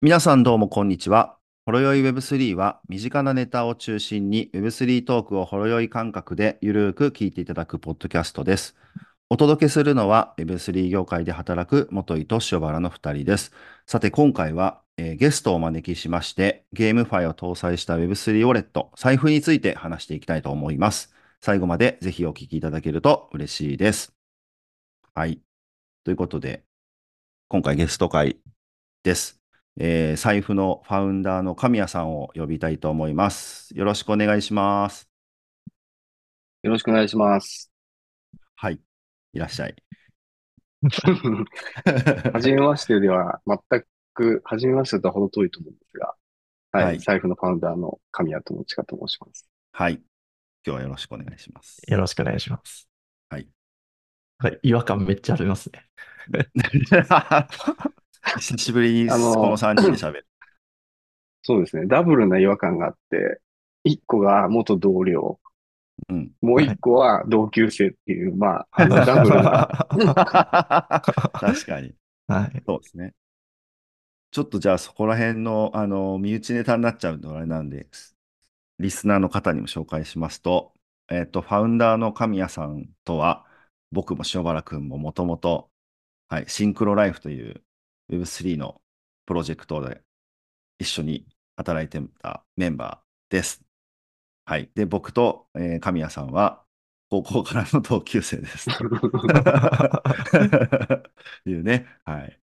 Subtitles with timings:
[0.00, 1.38] 皆さんどうもこんにちは。
[1.66, 8.76] ほろよい Web3 は身近なネタを中心に Web3 トークをほろよい感覚でゆるーく聞いていただくポッドキャストです。
[9.28, 13.52] お届けするのは Web3 業界で働く元井と塩原の2人です。
[13.86, 21.12] さて今回は、えーゲストをお招きしましてゲームファイを搭載した Web3 ウォレット財布について話していきたいと思います。
[21.40, 24.14] 最後までぜひお聞きいただけると嬉しいです。
[25.12, 25.40] はい。
[26.04, 26.62] ということで
[27.48, 28.38] 今回ゲスト会
[29.02, 29.40] です。
[29.80, 33.70] えー財布のファウンダーの神谷さんを呼びたいと思います。
[33.76, 35.08] よろしくお願いします。
[36.62, 37.70] よろしくお願いします。
[38.56, 38.80] はい。
[39.32, 39.76] いらっしゃい。
[42.32, 46.14] はじめましてでは、全く、はじめましてとは程遠いと思うんですが、
[46.72, 49.48] はい、はい財布のファウンダーの神谷智親と申します。
[49.70, 49.94] はい。
[49.94, 50.02] 今
[50.64, 51.80] 日はよろしくお願いします。
[51.86, 52.88] よろしくお願いします。
[53.30, 53.48] はい。
[54.38, 55.88] はい、違和感めっちゃありますね。
[58.36, 60.26] 久しぶりにこあのの3人で喋る。
[61.42, 63.40] そうですね、ダブルな違和感があって、
[63.84, 65.40] 一個が元同僚、
[66.08, 66.30] うん。
[66.40, 69.68] もう一個は同級生っていう、まあ、 あのダブルな、
[71.32, 71.94] 確かに。
[72.26, 72.62] はい。
[72.66, 73.14] そうですね。
[74.30, 77.88] ちょっとじゃあそこら辺の、あの、身内ネタになっちゃうのあれなんで、
[78.78, 80.72] リスナーの方にも紹介しますと、
[81.08, 83.46] えっと、ファウンダーの神谷さんとは、
[83.90, 85.70] 僕も塩原くんももともと、
[86.28, 87.62] はい、シンクロライフという
[88.08, 88.80] Web3 の
[89.26, 90.02] プロジェクトで
[90.78, 93.62] 一緒に働いてたメンバーです。
[94.46, 94.70] はい。
[94.74, 96.64] で、僕と、えー神谷さんは、
[97.10, 98.68] 高校からの同級生です。
[101.46, 101.86] いうね。
[102.04, 102.40] はい。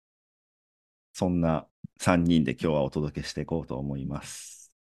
[1.13, 1.67] そんな
[1.99, 4.75] 3人で今日はお届けしていこうと思います。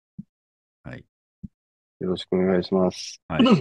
[0.84, 1.06] はい。
[2.00, 3.22] よろしくお願いします。
[3.28, 3.54] はい。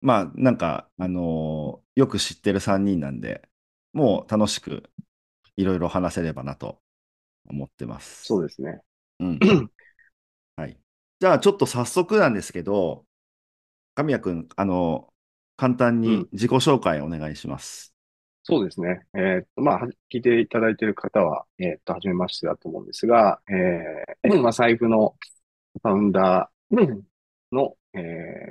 [0.00, 3.48] まあ、なんか、あのーよく知ってる3人なんで、
[3.94, 4.90] もう楽しく
[5.56, 6.78] いろいろ話せればなと
[7.48, 8.24] 思ってます。
[8.26, 8.80] そうですね。
[9.20, 9.38] うん。
[10.56, 10.78] はい。
[11.20, 13.06] じゃあ、ちょっと早速なんですけど、
[13.94, 15.12] 神谷くん、あの
[15.56, 17.94] 簡単に自己紹介お願いします。
[18.44, 19.00] そうですね。
[19.14, 25.16] えーっと、まあ、は聞いていただいている方は、えーっと、はじめましてだと思うんですが、えーまあ、財布の
[25.82, 27.02] ファウンダー
[27.52, 27.98] の、え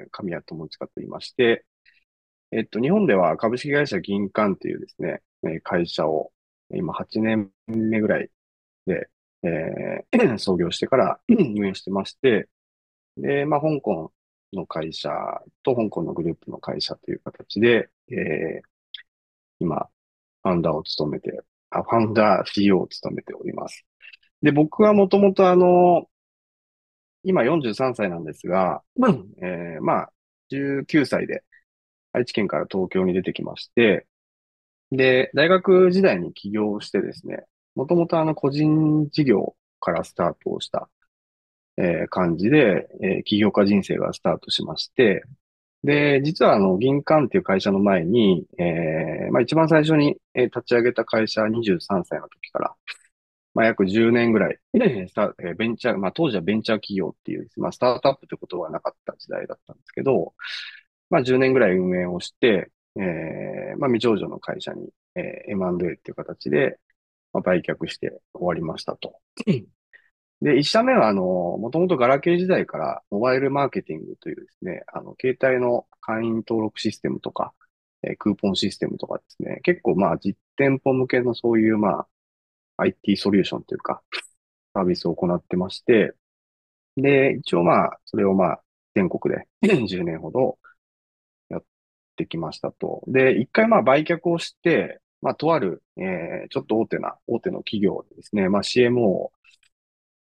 [0.08, 1.66] ー神谷智親と言いまして、
[2.52, 6.34] えーっと、日本では株式会社銀館というですね、えー会社を
[6.74, 8.30] 今8年目ぐらい
[8.86, 9.10] で、
[9.44, 12.50] えー 創業してから 運営してまして、
[13.18, 14.14] で、まあ、香港
[14.54, 15.10] の会社
[15.64, 18.68] と香港のグループの会社という形で、えー
[19.60, 19.90] 今、
[20.44, 23.86] ファウンダーを務めて、あ、ファウンダー CEO を務めております。
[24.42, 26.10] で、僕はもともとあの、
[27.24, 28.84] 今43歳なんですが、
[29.42, 30.14] えーまあ、
[30.50, 31.44] 19歳で
[32.14, 34.08] 愛知県から東京に出てきまして、
[34.92, 40.90] で、大学時代に起業してですね、もともとあの個人事業からスタートをした、
[41.78, 45.24] えー感じで、えー起業家人生がスタートしまして、
[45.84, 52.76] で、実はあの、銀館っていう会社の前に、えーまあ一番最初に、立ち上げた会社23歳の時から、
[53.54, 60.34] まあ約10年ぐらい、ベンチャー、まあ当時はベンチャー企業っていう、まあスタートアップということはなかった時代だったんですけど、
[61.10, 66.80] まあ10年ぐらい運営をして、えーまあ未上場の会社に、えー M&A っていう形で、
[67.34, 69.20] まあ、売却して終わりましたと。
[70.42, 77.54] で、一社目は、あの、もともとガラケー時代からモバイルマーケティングというですね、あの、携帯の会員登録システムとか、
[78.04, 82.08] えークーポンシステムとかですね、結構まあ実店舗向けのそういうまあ
[82.78, 84.04] IT ソリューションというか、
[84.74, 86.14] サービスを行ってまして、
[86.98, 88.64] で、一応まあ、それをまあ、
[88.96, 89.48] 全国で
[89.88, 90.75] 10年ほどや
[92.16, 93.04] ってきましたと。
[93.08, 99.32] で、一回まあ売却をして、まあ、とある、えーちょっと大手な、大手の企業でですね、まあ CMO を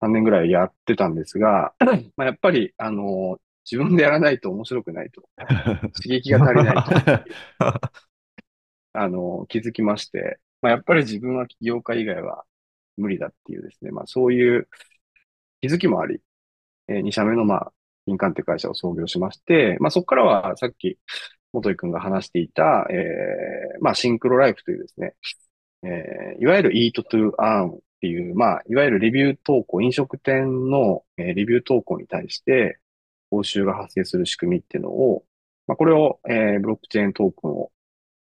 [0.01, 1.74] 3年ぐらいやってたんですが、
[2.18, 3.39] まあ、やっぱり、あの、
[3.69, 5.24] 自分でやらないと面白くないと、
[5.95, 6.81] 刺激が足りないと、
[8.94, 12.45] あの、気づきまして、まあ、やっぱり自分は起業家以外は
[12.98, 14.69] 無理だっていうですね、まあ、そういう
[15.62, 16.21] 気づきもあり、
[16.88, 17.74] えー、2社目の、まあ、
[18.06, 20.98] 銀館っていう会社を創業しまして、まあ、そこからはさっき、
[21.55, 25.15] 元井くんが話していた、えー、まあ、シンクロライフというですね、
[25.83, 32.79] えー、いわゆる Eat to Earn っていう、まあ、いわゆるレビュー投稿、飲食店の、えーレビュー投稿に対して、
[33.31, 35.25] 報酬が発生する仕組みっていうのを、
[35.67, 37.71] まあ、これを、えーブロックチェーントークンを、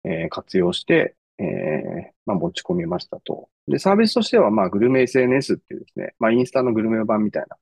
[0.03, 1.45] えー活用して、えー
[2.25, 3.49] まあ、持ち込みましたと。
[3.67, 7.57] で、サービスとしては、まあ、グルメ SNS っていうですね、まあ、インスタのグルメ版みたいな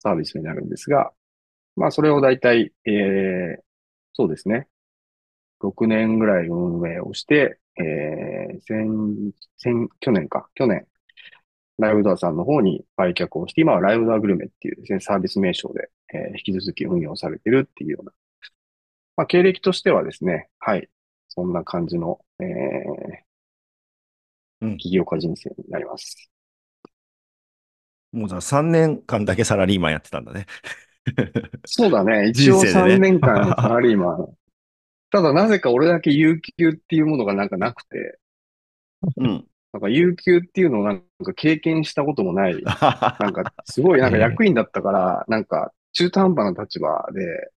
[0.00, 1.12] サービスになるんですが、
[1.76, 3.62] まあ、それを大体、えー
[4.12, 4.68] そうですね、
[5.60, 10.86] 6年ぐらい運営をして、えー先、先、去年か、去年、
[11.78, 18.12] ライブドアさんの方に売却をして、今はライブドアグルメっていうですね、サービス名称で、えー引き続き運用されてるっていうような、
[19.16, 20.88] まあ、経歴としてはですね、はい、
[21.28, 22.46] そんな感じの、えー
[24.62, 26.30] うん起業家人生になります。
[28.12, 30.46] もうじゃあ3年間だけサラリーマンやってたんだね。
[31.64, 32.28] そうだね。
[32.28, 34.36] 一応人生でね3年間サラリーマン。
[35.10, 38.18] ただなぜか俺だけ有給っていうものがなんかなくて、
[39.16, 39.46] うん。
[39.72, 42.62] なんか有給っていうのをなんか経験したこともない。
[42.64, 47.50] なんかすごいなんかええ役員だったから、なんか中途半端な立場で、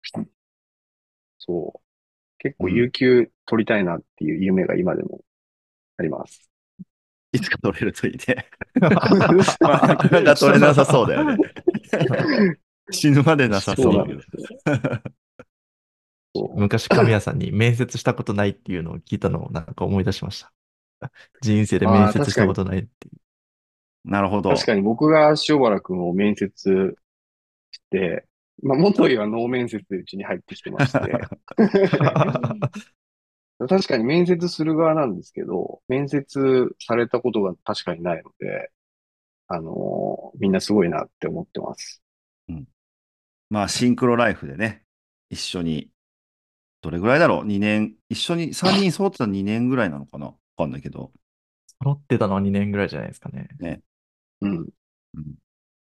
[1.39, 1.79] そう。
[2.39, 5.21] 結構有給取りたいなっていう夢が今でも
[5.97, 6.49] あります。
[7.31, 8.47] いつか取れるといいね。
[9.59, 11.37] まあ、なかなか取れなさそうだよね。
[12.91, 14.21] 死ぬまでなさそうだけど。
[16.55, 20.51] 昔、神谷さんに 面接したことないっていうのを聞いたのをなんか思い出しました。
[21.41, 24.09] 人生で面接したことないっていう。
[24.09, 24.49] なるほど。
[24.51, 26.95] 確かに僕が塩原くんを面接
[27.71, 28.25] して、
[28.61, 30.99] まあ、元井はノー面接でうちに入ってきてまして、
[33.67, 38.71] 確かに面接する側なんですけど、面接されたことが確かにないので、
[39.47, 42.01] あのーみんなすごいなって思ってます。
[43.49, 44.83] まあ、シンクロライフでね、
[45.29, 45.91] 一緒に、
[46.83, 50.27] どれぐらいだろう ?2 年、一緒に、 3人揃ってた2年ぐらいなのかな？
[50.27, 51.11] わかんないけど。
[51.81, 53.47] 揃ってたのは2年ぐらいじゃないですかね。
[54.41, 54.67] うん。
[55.15, 55.35] うん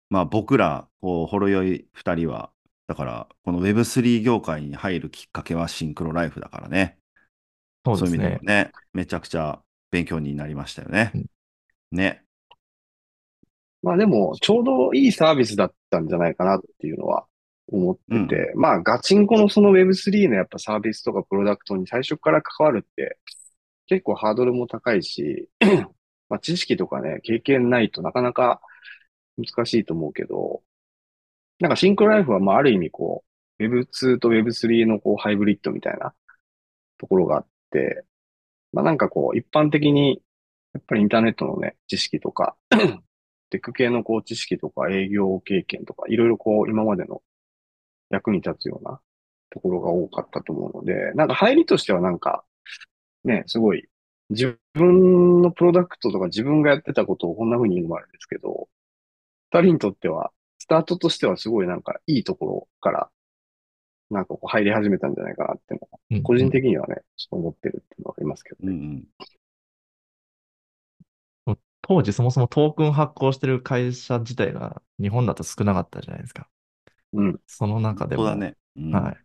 [0.09, 2.53] まあ、僕ら、こう、ほろ酔い2人は、
[2.87, 6.97] だから、この Web3 業界に入るきっかけはシンクロライフだからね。
[7.85, 8.65] そうですいう意味でもね。
[8.65, 9.61] ね、めちゃくちゃ
[9.91, 11.11] 勉強になりましたよね。
[11.15, 11.27] うん
[11.91, 12.23] ね。
[13.83, 17.27] まあでも、ちょうどいいサービスだったんじゃないかなっていうのは
[17.69, 23.19] 思ってて、まあガチンコのその Web3 のやっぱサービスとかプロダクトに最初から関わるって
[23.87, 25.49] 結構ハードルも高いし、
[26.29, 28.61] まあ知識とかね、経験ないとなかなか
[29.37, 30.63] 難しいと思うけど、
[31.61, 33.25] なんかシンクロライフはまあある意味こ
[33.59, 36.15] う、Web2 と Web3 のこうハイブリッドみたいな
[36.99, 38.05] ところがあって、
[38.73, 40.23] まあなんかこう一般的に
[40.75, 42.57] やっぱりインターネットのね、知識とか、
[43.51, 47.23] テック系のこう知識とか営業経験とか、いろいろこう今までの
[48.11, 49.01] 役に立つような
[49.51, 52.45] ところが多かったと思うので、なんか入りとしてはなんか、
[53.25, 53.89] ね、すごい
[54.31, 58.69] 自分のプロダクトとか自分がやってたことをこんな風に言うのもあるんですけど、
[59.53, 63.11] 二人にとっては、スタートとしてはすごいなんかいいところから、
[64.11, 68.73] なんかこう入り始めたんじゃないかなっていうのは、うん個人的にはね、ちょっと思ってるっていうのはありますけどね。
[68.73, 69.07] うん
[71.47, 71.59] うん。
[71.83, 76.49] 当時そもそもトークン発行してる会社自体が日本だと少なかったじゃないですか。
[77.17, 77.41] うん。
[77.47, 78.57] その中でも、そうだね。
[78.77, 79.17] うんはい。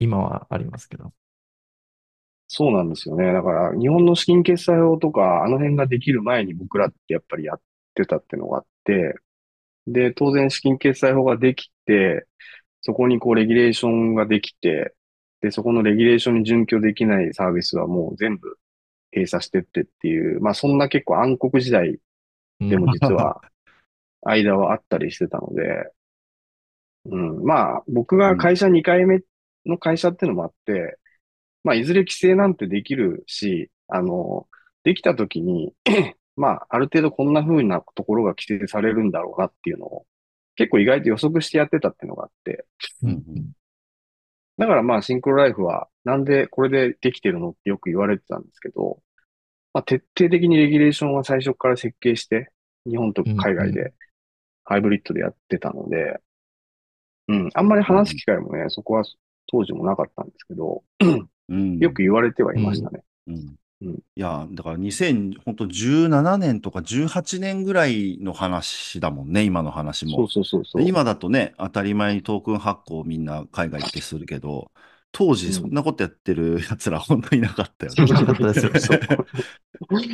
[0.00, 1.12] 今はありますけど。
[2.48, 3.32] そうなんですよね。
[3.32, 7.60] だから、日本の資金決済法とか、あの辺ができる前に僕らってやっぱりやっ
[7.94, 9.14] てたっていうのがあって、
[9.86, 12.26] で、当然資金決済法ができて、
[12.80, 14.94] そこにこうレギュレーションができて、
[15.42, 18.58] で、そこのレギュレーションに準拠できないサービスはもう全部
[19.12, 21.98] 閉鎖してってっていう、まあそんな結構暗黒時代
[22.60, 23.40] でも実は
[24.22, 25.62] 間はあったりしてたので、
[27.06, 29.20] うん、まあ僕が会社2回目
[29.66, 30.98] の会社ってのもあって、
[31.64, 34.46] まあいずれ規制なんてできるし、あの、
[34.84, 35.74] できた時に、
[36.36, 40.06] まあある程度こんな風なところが規制されるんだろうなっていうのを
[40.56, 42.64] 結構意外と予測してやってたっていうのがあって、
[43.02, 43.52] うんうん。
[44.58, 49.00] だからまあシンクロライフはなんでこれでできてるのってよく言われてたんですけど、
[49.72, 52.50] まあ徹底的にレギュレーションは最初から設計して、
[52.86, 53.74] 日本と海外うん。
[53.74, 53.92] で
[54.64, 56.20] ハイブリッドでやってたので、
[57.30, 59.04] うん、あんまり話す機会もね、そこは
[59.46, 60.82] 当時もなかったんですけど、
[61.48, 61.78] うん。
[61.78, 63.02] よく言われてはいましたね。
[63.28, 63.34] うん。
[63.82, 63.94] うん。
[63.94, 70.16] いや、だから2017年とか18年ぐらいの話だもんね、今の話も。
[70.16, 70.82] そうそうそうそう。
[70.82, 74.72] で今だとね、当たり前にトークン発行みんな海外行ってするけど、
[75.12, 78.04] 当時そんなことやってる 奴ら本当にいなかったよね。
[78.04, 79.00] いなかったですよ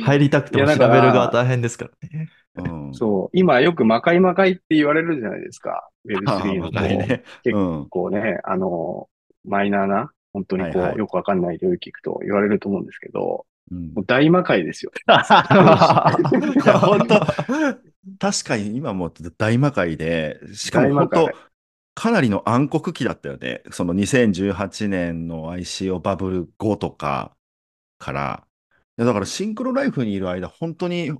[0.05, 2.29] 入りたくても調べる側大変ですからね。
[2.55, 2.93] うん。
[2.93, 3.37] そう。
[3.37, 5.89] 今よく魔界魔界って言われるじゃないですか。
[6.25, 7.23] ああ Web3 のね。
[7.43, 7.85] 結うん。
[7.89, 9.07] こうね、あの、
[9.45, 14.91] マイナーな、本当にこう、はいはいよくわかんない領域行くと言われると思うんですけど、うんもう大魔界ですよ。
[15.03, 17.19] いや、本当
[18.19, 21.29] 確かに今も大魔界で、しかも本当
[21.97, 23.63] かなりの暗黒期だったよね。
[23.71, 27.35] その2018年の ICO バブル後とか
[27.97, 28.47] から。
[28.97, 31.11] だからシンクロライフにいる間、本当に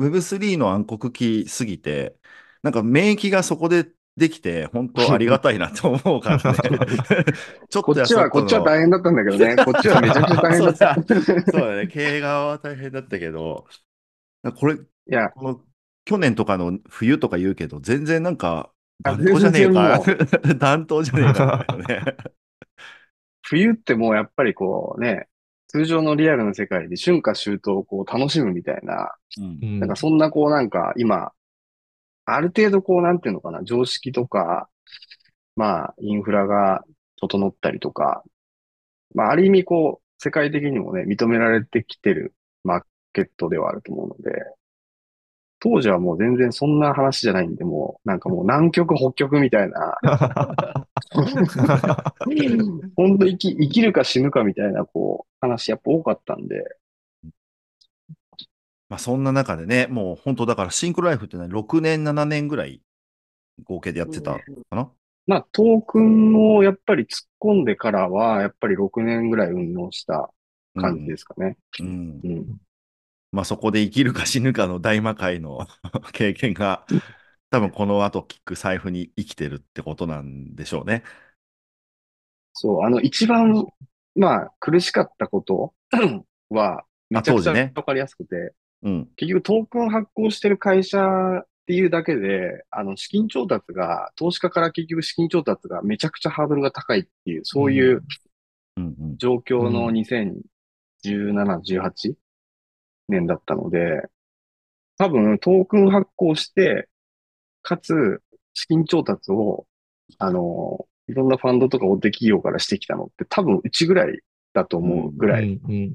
[0.00, 2.16] Web3 の暗黒期すぎて、
[2.64, 6.58] なんか免疫がそこでできて、本当ありがたいなと思うからね。
[7.70, 9.54] ちょっことっちは、こっちはの大変だったんだけどね。
[9.64, 10.94] こっちはめちゃくちゃ大変だった。
[10.96, 11.86] そうだそうだね。
[11.86, 13.64] 経営側は大変だったけど、
[14.58, 15.64] これ、いや、この
[16.04, 20.58] 去年とかの冬とか言うけど、全然なんか、あ暖冬じゃねえか全。
[20.58, 21.66] 暖冬じゃねえか。
[23.42, 25.28] 冬ってもうやっぱりこうね、
[25.68, 31.32] 通常のリアルな世界で春夏秋冬をこう楽しむみたいな、うんうんなんかそんなこうなんか今、
[32.24, 34.68] ある程度こうなんていうのかな、常識とか、
[35.54, 36.84] まあインフラが
[37.20, 38.24] 整ったりとか、
[39.14, 42.34] まあある意味こう世界的にもね、認められてきてる
[42.64, 44.32] マーケットではあると思うので、
[45.68, 49.98] 当時はもう全然そんな話じゃないんで、もうなんかもう南極北極みたいな、
[52.94, 56.76] 本当生き、生きるか死ぬかみたいなこう話やっぱ多かったんで、
[58.88, 62.80] まあそんな中でね、もう本当だからシンクロライフってね、6年、7年ぐらい
[63.64, 64.88] 合計でやってたかな？
[65.26, 70.30] まあ、トークンをやっぱり突っ込んでからは、やっぱり6年ぐらい運用した
[70.76, 71.58] 感じですかね。
[71.80, 72.20] うん。
[72.22, 72.60] うん。
[73.36, 75.66] まあそこで生きるか死ぬかの大魔界の
[76.14, 76.86] 経験が、
[77.50, 81.04] 多分この後聞く財布に生きてるってことなんでしょうね。
[82.54, 83.66] そう、あの、一番、
[84.14, 85.74] まあ、苦しかったこと
[86.48, 89.10] は、めちゃくちゃわかりやすくて、うん。
[89.16, 98.02] 結局トークン発行してる会社っていうだけで、あの、資金調達が、投資家から結局資金調達がめちゃくちゃハードルが高いっていう、そういう
[98.76, 99.18] うんうん。
[99.18, 102.16] 状況のう2017、18
[103.08, 104.02] 年だったので、
[104.98, 106.88] 多分トークン発行して、
[107.62, 108.22] かつ
[108.54, 109.66] 資金調達を、
[110.18, 114.20] あの、いろんなファンドとか大手企業からしてきたのって多分うちぐらい
[114.52, 115.94] だと思うぐらい、うんうん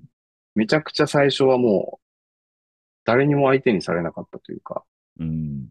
[0.53, 2.06] めちゃくちゃ最初はもう、
[3.06, 4.84] 誰にも相手にされなかったというか、
[5.18, 5.70] うん。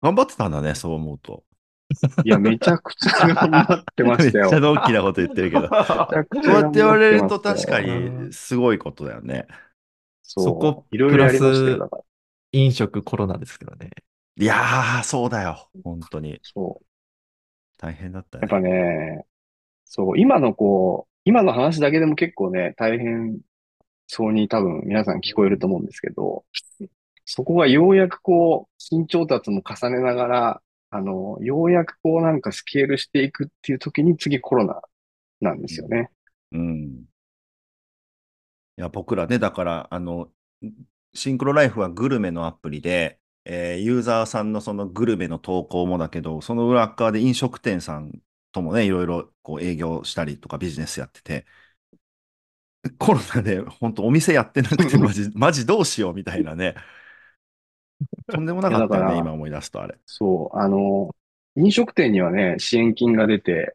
[0.00, 1.42] 頑張ってたんだね、そう思うと。
[2.24, 4.48] いや、めちゃくちゃ頑張ってまめっしたよ。
[4.50, 5.68] ちゃ大きなこと言ってるけど。
[5.68, 5.74] そ
[6.50, 9.46] うゃやって言われると確かにすごいことだよね。
[10.22, 12.06] そこいろいろやりましたよ。
[12.52, 13.90] 飲食コロナですけどね。
[14.36, 15.68] いやー、そうだよ。
[15.84, 16.40] 本当に。
[16.42, 16.86] そう。
[17.78, 18.70] 大変だったやっぱね。
[18.70, 19.24] ね、
[19.84, 23.40] そう、今のこう、今の話だけでも結構ね、大変
[24.06, 26.44] そうに多分皆さん聞こえると思うんですけど、
[27.24, 34.82] そこがようやくこう、新調達も重ねながら、あの、ようやくこうなんかスケールしていくっていう時に次コロナ
[35.40, 36.10] なんですよね。
[36.52, 37.06] うん。
[38.76, 40.32] いや、僕らね、だから、あの、
[41.14, 51.46] シンクロライフはグルメのアプリで、えーユーザーさんのそのグルメの投稿もだけど、その裏っ側で飲食店さんともね、いろいろこう営業したりとかビジネスやってて、
[52.98, 56.74] コロナで本当お店やってなくて、 マジ、マジどうしようみたいなね。
[58.30, 59.96] とんでもなかったよね、今思い出すとあれ。
[60.06, 61.14] そう、あの、
[61.56, 63.74] 飲食店にはね、支援金が出て、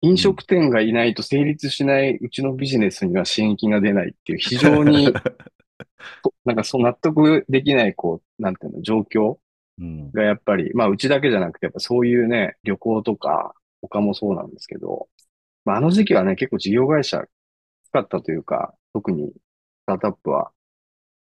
[0.00, 5.12] 飲食店がいないと成立しないうちのビジネスには支援金が出ないっていう非常に、
[6.22, 9.38] となんかそう納得できない、こう、なんていうの、状況
[9.78, 10.10] うん。
[10.12, 15.08] がやっぱり、まあうちだけじゃなくて、やっぱそういうね、旅行とか、他もそうなんですけど、
[15.64, 17.28] まああの時期はね、結構事業会社き
[17.88, 19.34] つかったというか、特にス
[19.86, 20.52] タートアップは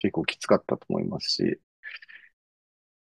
[0.01, 1.61] 結構きつかったと思いますし、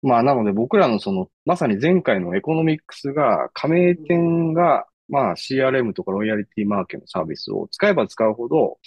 [0.03, 8.79] まあなので僕らのその、まさに前回のエコノミックスが、加盟店が、まあ CRM とかロイヤリティマーケのサービスを使えば使うほど、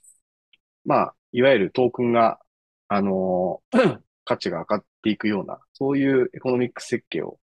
[0.85, 2.39] まあ、いわゆるトークンが、
[2.87, 7.39] あのー 価値が上がっていくような、そういうエコノミックス設計を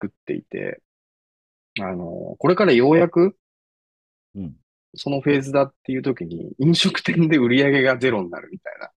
[0.00, 0.82] 作っていて、
[1.80, 3.36] あのーこれからようやく
[4.34, 4.56] うん。
[4.94, 8.90] そのフェーズだっていう時に、飲食店で売り上げがゼロになるみたいな。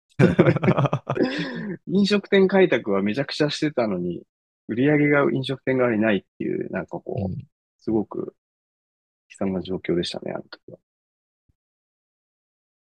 [1.87, 4.23] 飲食店開拓はめちゃくちゃしてたのに、
[4.67, 7.41] 売り上げが飲食店側にないっていう、なんかこう、
[7.79, 8.35] すごく
[9.29, 10.77] 悲惨な状況でしたね、あの時は。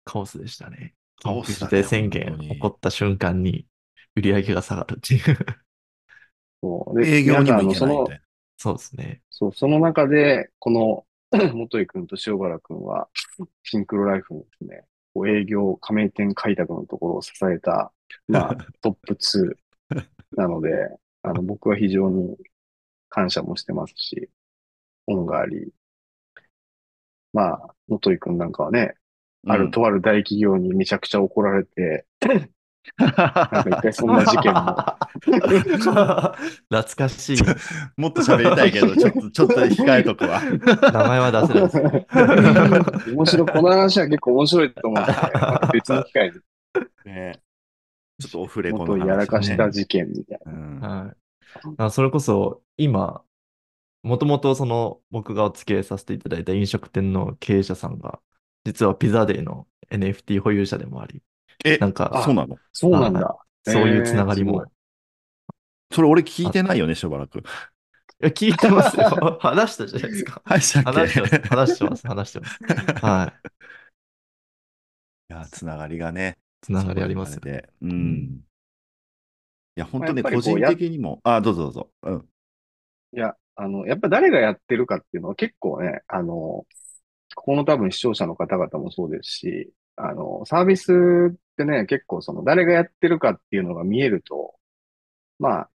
[0.05, 0.93] カオスでしたね。
[1.21, 3.65] カオスだ宣言起こった瞬間に
[4.15, 5.37] 売り上げが下がるっていう。
[6.61, 8.23] そうで営業にも皆さんあのその行けないみたいな。
[8.57, 9.21] そうですね。
[9.29, 11.05] そう、その中で、この、
[11.53, 13.09] 元井くんと塩原くんは、
[13.63, 14.85] シンクロライフのですね、
[15.27, 17.91] 営業、加盟店開拓のところを支えた、
[18.27, 19.55] まあ、 トップ2
[20.35, 20.69] なので、
[21.21, 22.37] あの、僕は非常に
[23.09, 24.29] 感謝もしてますし、
[25.07, 25.73] 恩があり、
[27.31, 28.95] まあ、元井くんなんかはね、
[29.45, 32.05] あるとある大企業にめちゃくちゃ怒られて、
[32.97, 34.61] なんか一回そんな事件も、
[36.69, 37.37] 懐かしい。
[37.97, 40.41] もっと喋りたいけど、 ちょっと、ちょっと控えとくわ。
[40.41, 43.11] 名前は出せないです。
[43.11, 45.05] 面白い、この話は結構面白いと思う
[45.73, 46.39] 別の機会に
[47.05, 47.39] ね
[48.19, 50.51] ちょっとオフレコ元の話、やらかした事件みたいな。
[50.51, 51.15] うんはい。
[51.77, 53.23] あそれこそ、今、
[54.03, 58.19] もともとその僕がお付き合いさせていただいた飲食店の経営者さんが、
[58.65, 61.21] 実はピザデーの NFT 保有者でもあり、
[61.65, 62.57] えなんか、そうなの？
[62.71, 63.37] そうなんだ。
[63.63, 64.65] そういうつながりえーも。
[65.91, 67.39] それ俺聞いてないよね、しばらく。
[67.39, 67.41] い
[68.19, 69.09] や、聞いてますよ。
[69.41, 70.41] 話したじゃないですか。
[70.45, 70.89] はい、したっけ？
[70.89, 71.47] 話してます。
[71.47, 72.07] 話してます。
[72.07, 72.59] 話してます。
[73.05, 73.49] はい。
[75.33, 76.37] いや、つながりがね。
[76.61, 77.69] つながりありますよそ。
[77.81, 77.91] うん。
[77.91, 78.43] ん
[79.75, 81.19] いや、本当ね、個人的にも。
[81.23, 81.91] あ、どうぞどうぞ。
[82.03, 82.29] うん。
[83.13, 86.65] いや、あの、やっぱ誰がやってるかっていうのは結構ね、あの、
[87.35, 94.55] ここの多分視聴者の方々もそうですし、あの、サービスってね、結構その誰がやってるかっていうのが見えると、
[95.39, 95.69] まあ、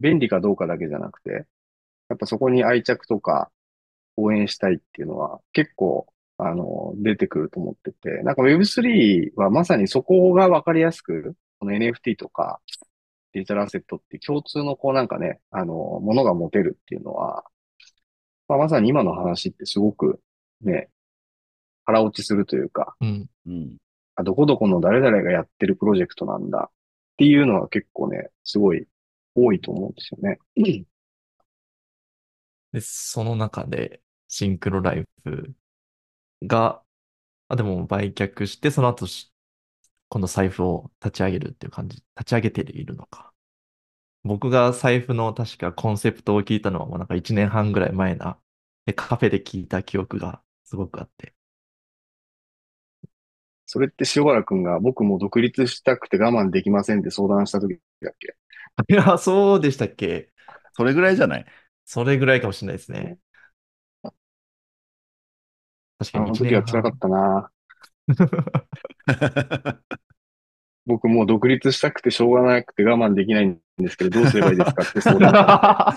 [0.00, 1.46] 便利かどうかだけじゃなくて、
[2.08, 3.50] やっぱそこに愛着とか
[4.16, 6.06] 応援したいっていうのは結構、
[6.38, 12.60] あの、出てくると思ってて、なんか Web3 はまさにそこがわかりやすく、この NFT とか
[13.32, 17.44] デジタルアセットって共通のこうなんかね、あの、ものが持てるっていうのは、
[18.48, 20.20] まあ、まさに今の話ってすごく
[20.62, 20.88] ね、
[21.84, 22.96] 腹落ちするというか、
[23.46, 23.76] うん。
[24.20, 26.72] あ、どこどこの誰々がやってるプロジェクトなんだっ
[27.18, 28.86] ていうのは結構ね、すごい
[29.34, 30.38] 多いと思うんですよね。
[32.72, 35.54] で、その中で、シンクロライフ
[36.42, 36.82] が、
[37.48, 39.32] あ、でも売却して、その後し、
[40.08, 43.32] 今度財布を立ち上げるっていう感じ、立ち上げているのか。
[44.24, 48.38] 僕が財布の確かコンセプトを聞いたのはもうなんか1年半ぐらい前な、
[48.86, 51.34] で、カフェで聞いた記憶がすごくあって。
[53.72, 58.34] それって塩原くんが僕も独立したくて我慢できませんって相談した時だっけ？
[58.88, 60.32] いや、そうでしたっけ？
[60.72, 61.46] それぐらいじゃない？
[61.84, 63.18] それぐらいかもしれないですね。
[66.00, 67.50] 確かに1あの時年は辛かったな。
[70.86, 75.94] 僕もう独立したくてしょうがなくて我慢できないんですけど、どうすればいいですかって相談。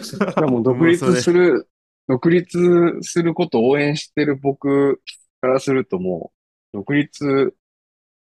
[0.02, 1.68] しかも独立する、
[2.08, 5.02] 独立することを応援してる僕
[5.44, 6.32] からするとも
[6.72, 7.54] う、独立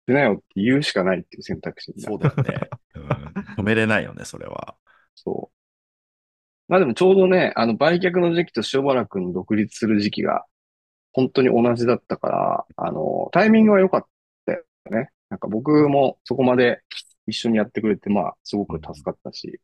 [0.07, 2.19] しなよって言うしかないっていう選択肢になる。
[2.21, 2.69] そうだよね。
[2.95, 3.09] うん
[3.59, 4.75] 止めれないよね、それは。
[5.15, 5.55] そう。
[6.69, 10.45] まあでもちょうどね、あの売却の時期と塩原くん独立する時期が
[11.13, 14.05] 本当に同じだったから、あの、タイミングは良かっ
[14.45, 15.09] たよね。
[15.29, 16.81] なんか僕もそこまで
[17.27, 19.59] 一緒にやってくれて、まあすごく助かったし。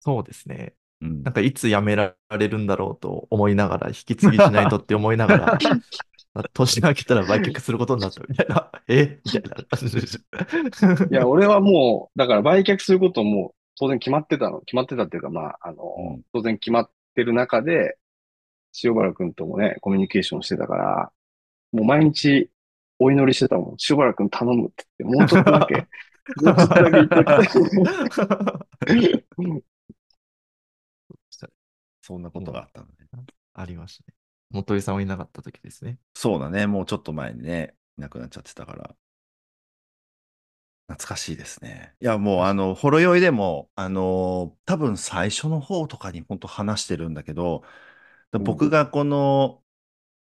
[0.00, 0.74] そうですね。
[1.02, 5.58] うんなんかいつ辞められるんだろうと思いながら、引き継ぎしないとって思いながら、
[6.54, 8.70] 年が明けたら売却することになったみたいな。
[8.88, 9.20] え？
[9.24, 9.42] みたい
[11.00, 11.06] な。
[11.06, 14.60] いや、俺はもう、だから売却することも当然決まってたの。
[14.60, 17.96] 決まってたっていうか、まあ、あの、うん当然決まってる中で、
[18.82, 21.10] 塩原くんともね、コミュニケーションしてたから、
[21.72, 22.50] もう毎日
[22.98, 23.76] お祈りしてたもん。
[23.88, 25.74] 塩原くん頼むって言って、もうちょっとだけ、
[26.44, 27.20] もうちょっとだけ言って
[29.14, 29.24] って。
[32.06, 32.92] そんなことがあったのね。
[33.52, 34.14] ありましたね。
[34.50, 35.98] 元井さんはいなかった時ですね。
[36.14, 38.94] そうだね、もうちょっと前にね、いなくなっちゃってたから。
[40.86, 41.94] 懐かしいですね。
[42.00, 47.64] いや、もう、あの、ほろ酔いでも、あの、多分最初の方とかに本当話してるんだけど、
[48.30, 49.64] 僕がこの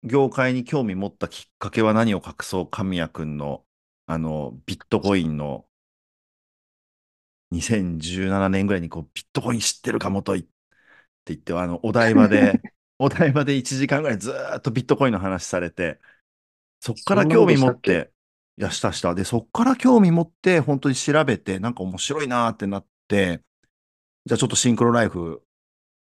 [0.04, 3.62] 業界に興味持ったきっかけは何を隠そう、神谷くんの、
[4.06, 5.66] あの、ビットコインの、
[7.50, 10.53] 2017年ぐらいにこう、ビットコイン知ってるかもといって
[11.32, 12.62] 言って、あの、お台場で、
[12.98, 16.00] お台場で1時間ぐらいずーっとビットコインの話されて、
[16.80, 18.12] そっから興味持って、
[18.58, 19.14] いや、したした。
[19.14, 23.42] で、そっから興味持って、本当に調べて、なんか面白いなーってなって、
[24.26, 25.44] じゃあちょっとシンクロライフ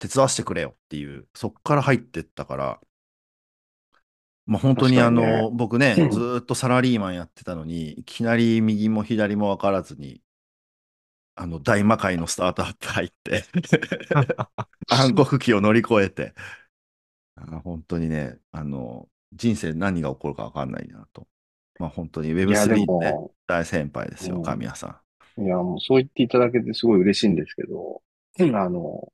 [0.00, 2.80] 手伝わせてくれよっていう、そっから入ってったから、
[4.46, 5.48] まあ本当にあ確かにね。
[5.48, 6.10] の、僕ね、うん。
[6.10, 10.22] ずーっとサラリーマンやってたのに、いきなり右も左も分からずに、
[11.36, 13.44] あの、大魔界のスタートアップ入って、
[14.88, 16.34] 暗黒期を乗り越えて、
[17.36, 21.26] あ本当にね、あの、人生何が起こるか分かんないなと。
[21.78, 25.02] まあ本当にいや、で Web3 のね、も、大先輩ですよ、うん神谷さ
[25.38, 25.42] ん。
[25.42, 28.02] いや、もうそう言っていただけてすごい嬉しいんですけど、
[28.38, 29.12] あの、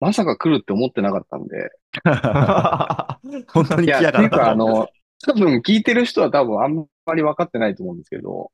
[0.00, 1.70] まさか来るって思ってなかったんで、
[3.52, 4.50] 本当にいや、来やっていうか。
[4.50, 4.88] あの、
[5.22, 8.50] 多分聞いてる人は多分あんまり分かってないと思うんですけど、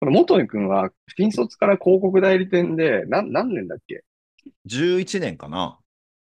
[0.00, 4.04] これ元井くんは新卒から広告代理店で、なん、何年だっけ
[4.66, 5.78] ？11年かな。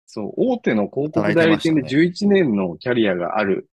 [0.07, 3.69] そう、大手の広告代理店で働11年のキャリアがある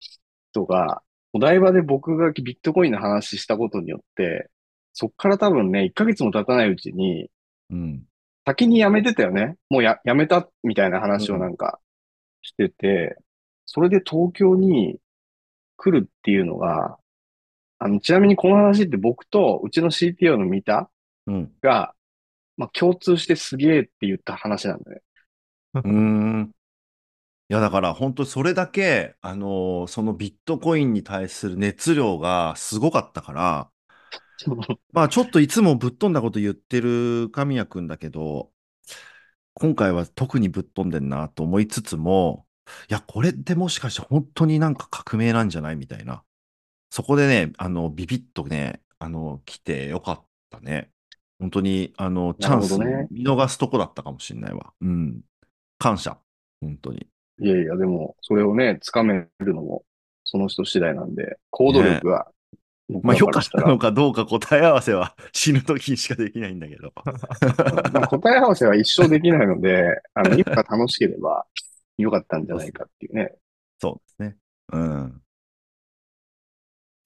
[0.52, 1.02] 人が、
[1.34, 4.50] お台場で僕がビットコインの話したことによって、
[4.93, 7.30] そっから多分ね、1ヶ月も経たないうちに、
[7.69, 8.04] うん。
[8.45, 9.58] 先に辞めてたよね。
[9.69, 11.80] もうや、辞めたみたいな話をなんか
[12.41, 13.17] してて、
[13.65, 14.98] それで東京に
[15.78, 16.98] 来るっていうのが、
[17.86, 20.89] あの、ちなみにこの話って僕とうちの CTO の三田
[21.28, 21.52] うん。
[21.62, 21.95] が、
[22.58, 25.02] まあ、共通してすげえって言った話なんだね。
[25.74, 26.52] うーん。
[27.50, 33.71] いや、だから本当それだけ、あのーそのビットコインに対する熱量がすごかったから、
[34.91, 38.52] まあちょっといつもぶっ飛んだこと言ってる神谷くんだけど、
[39.54, 42.45] 今回は特にぶっ飛んでんなと思いつつも、
[42.89, 46.24] いや、これってもしかして本当になんか革命なんじゃないみたいな。
[46.95, 50.91] そこでね、あの、ビビッとね、あの、来てよかったね。
[51.39, 54.71] 本当に、あの、チャンスね見逃すとこだったかもしれないわ。
[54.79, 55.19] うん。
[55.77, 56.17] 感謝。
[56.62, 57.05] 本当に。
[57.41, 59.84] いやいや、でも、それをね、つかめるのも、
[60.23, 62.31] その人次第なんで、行動力が、
[62.88, 66.93] 僕まあ、ら良かっからしたのかどうか答え合わせは 死ぬ時にしかできないんだけど。
[67.91, 71.45] まあ、答え合わせは一生できないので、あの、今が楽しければ
[71.97, 73.36] 良かったんじゃないかっていうね。
[73.81, 74.38] そうですね。
[74.71, 75.21] うん。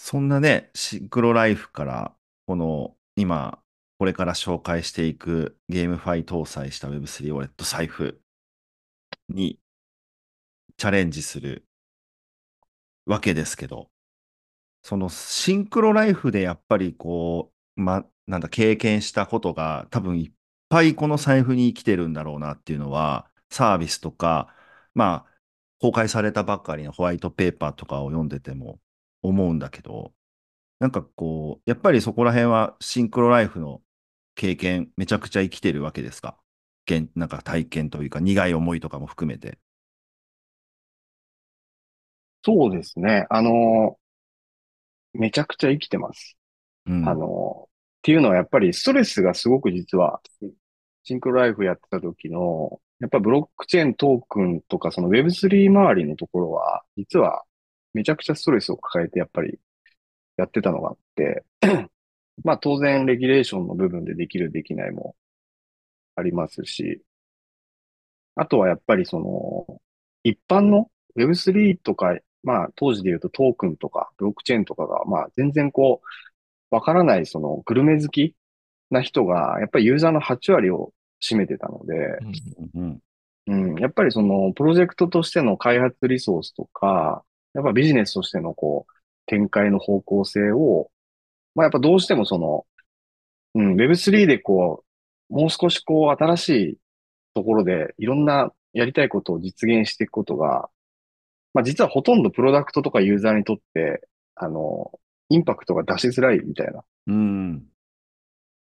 [0.09, 2.15] そんなね、シンクロライフから、
[2.47, 3.61] この、今、
[3.99, 8.19] これから紹介していくゲームファイ搭載した Web3 ウォレット財布
[9.29, 9.59] に
[10.77, 11.63] チャレンジする
[13.05, 13.91] わけですけど、
[14.81, 20.31] そのシンクロライフでやっぱりこう、ま、なんだ、経験したことが多分いっ
[20.69, 24.51] ぱいこの財布に生きてるんだろうなっていうのは、サービスとか、
[24.95, 25.39] まあ、
[25.79, 28.79] 公開されたばっかりのホワイトペーパーとかを読んでても
[29.23, 30.13] 思うんだけど、
[30.79, 33.81] なんかこう、やっぱりそこら辺はシンクロライフの
[34.35, 36.37] 経験、めちゃくちゃ生きてるわけですか？
[36.89, 39.59] 現なんか体験というか、苦い思いとかも含めて。
[42.43, 43.25] そうですね。
[43.29, 43.97] あの、
[45.13, 46.37] めちゃくちゃ生きてます。
[46.87, 47.07] うん。
[47.07, 50.21] あの、っていうのはやっぱりストレスがすごく実は、
[51.03, 57.43] シンクロライフやってた時の、やっぱブロックチェーントークンとかその Web3 周りのところは、実は
[57.93, 59.59] めちゃくちゃストレスを抱えてやっぱり
[60.37, 61.43] やってたのがあって、
[62.43, 65.15] まあ当然レギュレーションの部分でできるできないも
[66.15, 67.01] ありますし、
[68.35, 69.81] あとはやっぱりその、
[70.23, 76.01] 一般の Web3 とか、まあ当時で言うとトークンとかブロックチェーンとかが、まあ全然こ
[76.71, 78.35] う、わからないそのグルメ好き
[78.91, 81.95] な人が、やっぱりユーザーの8割を占めてたので、
[82.75, 82.99] うんうん。
[83.47, 87.23] うん、やっぱりそのプロジェクトとしての開発リソースとか、
[87.53, 88.93] やっぱビジネスとしてのこう、
[89.25, 90.91] 展開の方向性を、
[91.55, 92.65] まあやっぱどうしてもその、
[93.55, 94.83] うん、Web3 でこ
[95.29, 96.77] う、もう少しこう新しい
[97.35, 100.69] ところでいろんなやりたいことを実現していくことが、
[101.53, 104.91] まあ実はほとんどプロダクトとかユーザーにとって、あの、
[105.29, 106.83] インパクトが出しづらいみたいな。
[107.07, 107.63] うん。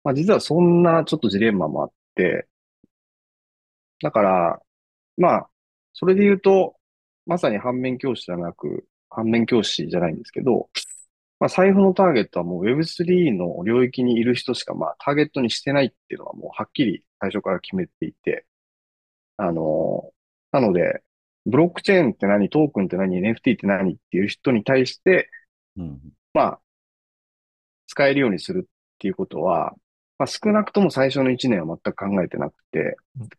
[0.03, 2.47] まあ実はそんなちょっとジレンマもあって、
[4.01, 4.61] だから、
[5.17, 5.49] まあ、
[5.93, 6.74] それで言うと、
[7.25, 10.69] まさに反面教師じゃなく、反面教師じゃないんですけど、
[11.39, 18.45] まあ財布のターゲットはもう Web3 の領域にいる人しかまあターゲットにしてないっていうのはもうはっきり最初から決めていて、
[19.37, 20.11] あの、
[20.51, 21.03] なので、
[21.45, 25.29] ブロックチェーンって何、トークンって何、NFT って何っていう人に対して、
[25.77, 25.99] うん。
[26.33, 26.59] まあ、
[27.87, 29.73] 使えるようにするっていうことは、
[30.17, 33.29] まあ、少なくとも最初の1年は全く考えてなくてうん、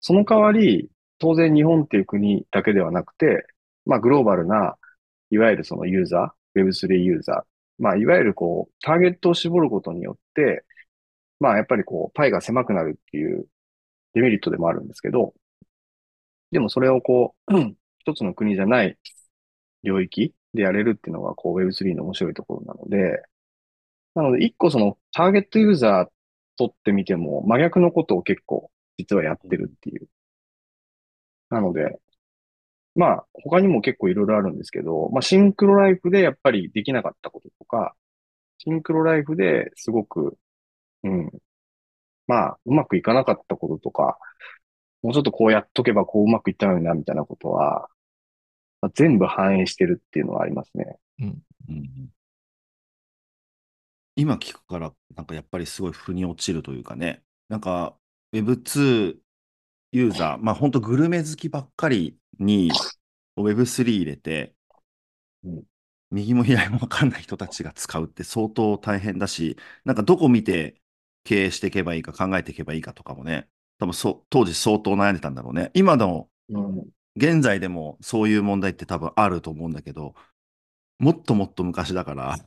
[0.00, 0.90] その代わり、
[1.20, 3.46] 当然日本っていう国だけではなくて、
[3.86, 4.76] まあ、グローバルな、
[5.30, 10.64] いわゆるそのユーザー、Web3 ユーザー、まあ、いわゆるこう、ターゲットを絞ることによって、
[11.40, 13.46] まあ、やっぱりこう、パイが狭くなるっていう
[14.14, 15.34] デメリットでもあるんですけど、
[16.52, 17.52] でもそれをこう、
[17.98, 18.98] 一つの国じゃない
[19.82, 23.22] 領域でやれるっていうのが、こう Web3 の面白いところなので、
[24.14, 26.08] なので、一個そのターゲットユーザー
[26.56, 30.08] とってみても、真逆のことを結構実はやってるっていう。
[31.50, 31.98] なので、
[32.94, 37.94] まあ、他にも結構いろいろあるんですけど、まあ、シンクロライフでやっぱりできなかったこととか、
[38.58, 40.36] シンクロライフですごく、
[41.04, 41.30] うん、
[42.26, 44.18] まあ、うまくいかなかったこととか、
[45.02, 47.88] もうちょっとこうやっとけばこううまくいったのにな、みたいなことは、
[48.82, 50.96] まあ全部反映してるっていうのはありますね。
[51.20, 52.10] うんうん
[54.16, 57.96] 今聞くから、なんかやっぱりすごい腑に落ちるというかね、なんか
[58.34, 59.16] Web2
[59.92, 62.70] ユーザー、まあ本当グルメ好きばっかりに
[63.36, 64.54] Web3 入れて
[65.44, 65.62] うん、
[66.10, 70.80] 右も左も分かんない人たちが使うって相当大変だし、なんかどこ見て
[71.24, 73.48] 経営していけばいいか考えていけばいいかとかもね、
[73.78, 75.70] 多分そう当時相当悩んでたんだろうね。
[75.74, 76.84] 今のうん。
[77.16, 80.14] 現在でもそういう問題って多分あると思うんだけど、
[80.98, 82.38] もっともっと昔だから、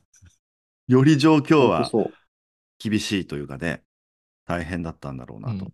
[0.88, 1.88] より状況は
[2.78, 3.82] 厳しいというかね、
[4.46, 5.66] 大変だったんだろうなと。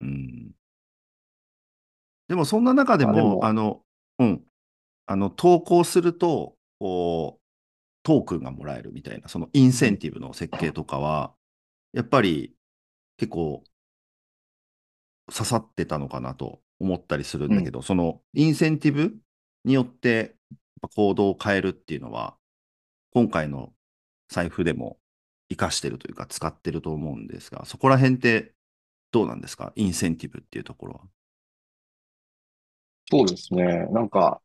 [0.00, 0.50] うんうん
[2.28, 3.82] でもそんな中でも、あの、
[4.18, 4.42] うん、
[5.06, 7.42] あの、投稿すると、こう、
[8.02, 11.34] トークンがもらえるみたいな、そのインセンティブの設計とかは、
[11.92, 12.54] やっぱり
[13.16, 13.64] 結構
[15.32, 19.16] 刺さってたのかなと思ったりするんだけど、そのインセンティブ
[19.64, 20.36] によって
[20.94, 22.36] 行動を変えるっていうのは、
[23.12, 23.72] 今回の
[24.28, 24.98] 財布でも
[25.48, 28.52] 生かしてるというか使ってると思うんですが、そこら辺って
[29.10, 29.72] どうなんですか？
[29.74, 31.00] インセンティブっていうところは。
[33.10, 33.86] そうですね。
[33.90, 34.40] なんか、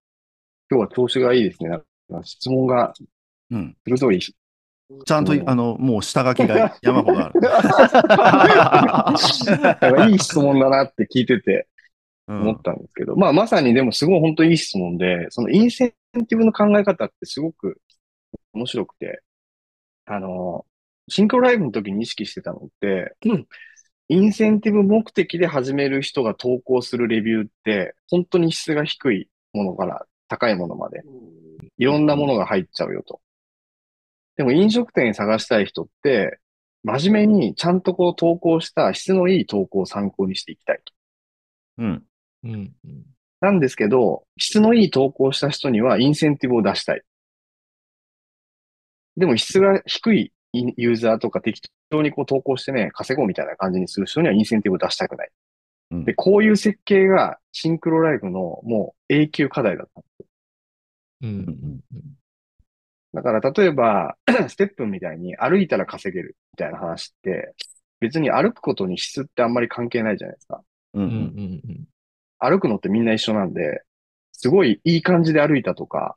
[0.69, 1.69] 今日は調子がいいですね。
[1.69, 1.86] なんか
[2.24, 2.93] 質問が
[3.52, 3.76] うん。
[3.86, 4.19] 鋭い。
[4.19, 7.41] ちゃんと、うんあの、もう下書きが山ほどある。
[7.41, 7.52] な
[9.74, 11.67] んかいい質問だなって聞いてて
[12.28, 17.82] うん思ったんですけど、まあまさにでもすごい本当にいい質問で、そのインセンティブの考え方ってすごく
[18.54, 19.21] 面白くて、
[20.06, 20.65] あの、
[21.10, 23.15] シンクロライブの時に意識してたのって、
[24.12, 31.02] インセンティブ目的で始める人が投稿するレビューって、本当に質が低いものから高いものまで、
[31.78, 33.21] いろんなものが入っちゃうよと。
[34.36, 36.39] でも飲食店探したい人って、
[36.84, 40.93] 真面目にちゃんとこう投稿した質のいい投稿を参考にしていきたいと。
[41.78, 42.04] うん。
[42.43, 42.52] うん。
[42.84, 43.06] うん。
[43.39, 47.02] なんですけど、質のいい投稿をした人にはインセンティブを出したい。
[49.15, 55.30] でも質が低いユーザーとか適当にこう投稿してね、稼ごうみたいな感じにする人にはインセンティブを出したくない。
[55.92, 60.02] うんで、こういう設計がシンクロライブのもう永久課題だった。
[61.22, 61.30] うん。
[61.30, 61.82] うん。
[63.14, 64.16] だから例えば、
[64.48, 67.54] ステップンみたいに歩いたら稼げるみたいな話って、
[68.00, 70.64] 別に歩くことに質ってあんまり関係ないじゃないですか。
[70.94, 71.04] うん。
[71.04, 71.14] ううん。
[71.14, 71.20] うん。
[71.20, 71.62] ん。
[71.68, 71.88] うん。
[72.40, 73.84] 歩くのってみんな一緒なんで、
[74.32, 76.16] すごいいい感じで歩いたとか、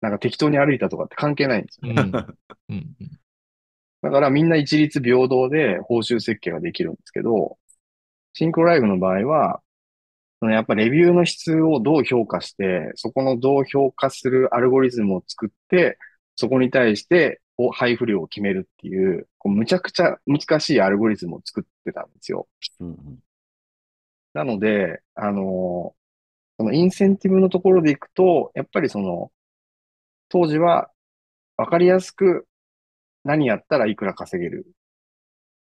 [0.00, 2.02] なんか適当に歩いたとかって関係ないんですよね。
[2.68, 2.76] うん。
[2.76, 2.96] うん。
[4.02, 7.58] だからみんな一律平等で報酬設計ができるんですけど、
[8.32, 9.60] シンクロライブの場合は、
[10.40, 15.98] そのやっぱレビューの質をどう評価して、そこのどう評価するアルゴリズムを作って、
[16.36, 17.42] そこに対して
[17.74, 22.48] 配布量を決めるっていう、こうむちゃくちゃ難しいアルゴリズムを作ってたんですよ。
[22.80, 23.18] うん。
[24.32, 25.94] なので、あの
[26.56, 29.30] そのインセンティブのところでいくと、やっぱりその、
[30.30, 30.90] 当時は
[31.56, 32.46] わかりやすく
[33.24, 34.66] 何やったらいくら稼げる？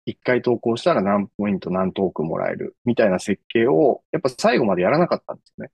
[0.05, 2.75] 一回投稿したら何ポイント何トークンもらえる？
[2.85, 5.71] みたいな設計を、やっぱ最後までやらなかったんですよね。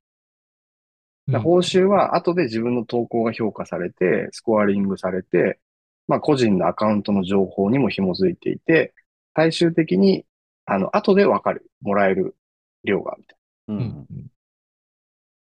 [1.40, 5.60] 報酬は後で自分の投稿が評価されて、スコアリングされて、
[6.08, 8.94] まあ個人のアカウントの情報にも紐づいていて、
[9.36, 10.26] 最終的に、
[10.66, 11.70] あの、後でわかる。
[11.82, 12.36] もらえる
[12.84, 13.76] 量が、みたいな。
[13.76, 13.78] う。
[13.78, 14.08] うんん。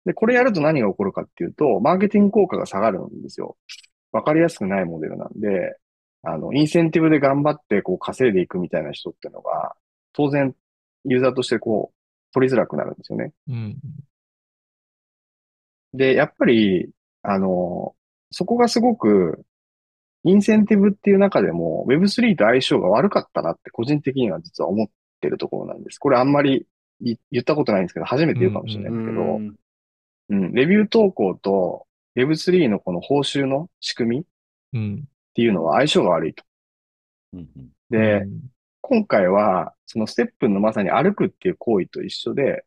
[0.06, 3.58] で、これやると何が起こるかっていうと、マーケティング効果が下がるんですよ。
[4.12, 5.78] わかりやすくないモデルなんで、
[6.24, 9.76] あの、インセンティブで頑張ってこう稼いでいくみたいな人っていうのが、
[10.14, 10.56] 当然、
[11.06, 13.34] ユーザーとしてこう、取りづらくなるんですよね。
[13.48, 13.78] うん。
[15.94, 16.90] で、やっぱり、
[17.24, 17.96] あの、
[18.32, 19.44] そこがすごく、
[20.24, 24.88] インセンティブっていう中でも Web3 と相性が悪かったなって個人的には実は思っ
[25.22, 25.98] てるところなんです。
[25.98, 26.68] これあんまり
[27.00, 29.40] 言言ったことないんですけど、初めて言うかもしれないんですけど、
[30.30, 34.26] うん、レビュー投稿と Web3 のこの報酬の仕組みっ
[34.74, 35.06] うん。
[35.34, 36.44] ていうのは相性が悪いと。
[37.34, 37.48] うん。
[37.90, 38.26] で、
[38.82, 42.66] 今回は、そのステップのまさに歩くっていう行為と一緒で、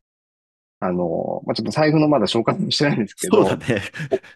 [0.81, 3.83] あの、まあ、ちょっと財布のまだ紹介もしてないんですけど、そうだね。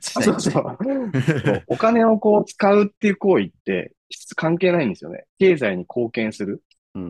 [0.00, 0.40] そうそう。
[0.40, 5.24] そうお金をこう使うっていう行為って質関係ないんですよね。
[5.38, 6.62] 経済に貢献する。
[6.94, 7.02] うん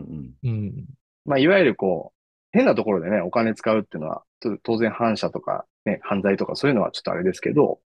[0.43, 0.49] うん。
[0.49, 0.85] うん。
[1.25, 2.17] まあ、いわゆるこう、
[2.51, 7.79] 変なところでね、お金使うっていうのは、と当然反社とかね、犯罪とかそういうのはちょっとあれですけど、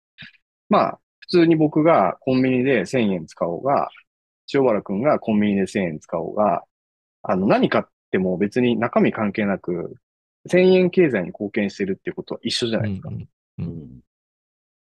[0.69, 3.89] まあ、普通に僕がコンビニで1000円使おうが、
[4.53, 6.65] 塩原くんがコンビニで1000円使おうが、
[7.23, 9.95] あの、何買っても別に中身関係なく、
[10.49, 13.11] 1000円経済に貢献してるっていうことは一緒じゃないですか。
[13.11, 13.29] うん。
[13.59, 14.01] うん。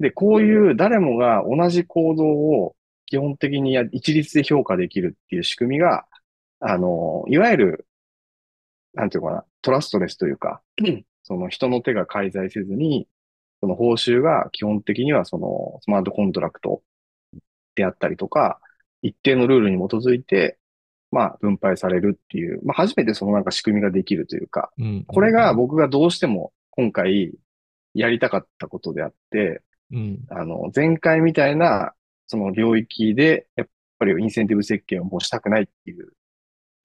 [0.01, 2.77] で、こういう誰もが同じ行動を
[3.07, 6.05] 基本的にや一律で評価できるっていう仕組みが、
[6.61, 7.87] あの、いわゆる、
[8.95, 10.61] なんていうのかな、トラストレスというか、
[11.23, 13.07] その人の手が介在せずに、
[13.65, 16.83] その報酬が基本的にはそのスマートコントラクト
[17.75, 18.61] であったりとか、
[19.01, 20.59] 一定のルールに基づいて、
[21.11, 25.05] まあ分配されるっていう、まあ初めてそのなんか仕組みができるというか、うん。
[25.07, 27.33] これが僕がどうしても今回
[27.95, 30.21] やりたかったことであって、うん。
[30.29, 31.95] あの、前回みたいな、
[32.27, 36.13] その領域で、やっぱりインセンティブ設計をもうしたくないっていう、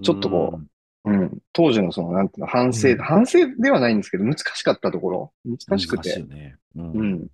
[0.02, 0.66] ちょっとこう
[1.12, 2.98] ん、当時のその、なんていうの、反省、うん。
[2.98, 6.10] 反省ではないんですけど、難しかったところ、難しくて。
[6.10, 6.58] 難しいよ、ね。
[6.76, 6.92] うん。
[6.92, 7.28] うん、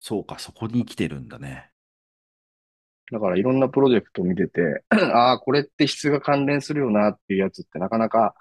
[0.00, 1.70] そうか、そこに来てるんだね。
[3.12, 8.34] だからいろんなプロジェクトを見てて、 ああ、これって質が関連するよなっていうやつってなかなか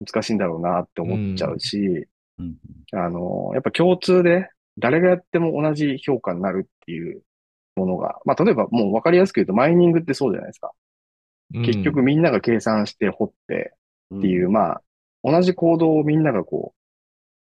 [0.00, 2.56] 難しいんだろうなって思っちゃうし、うん。
[2.92, 4.48] あの、やっぱ共通で
[4.78, 7.22] 誰がやっても同じ評価になるっていう
[7.76, 10.72] ものが、まあ例えばもうわかりやすく言うとマイニングってそうじゃないですか。
[11.52, 13.74] 結局みんなが計算して掘って
[14.10, 14.18] うん。
[14.18, 14.82] っていう、まあ
[15.24, 16.78] 同じ行動をみんながこう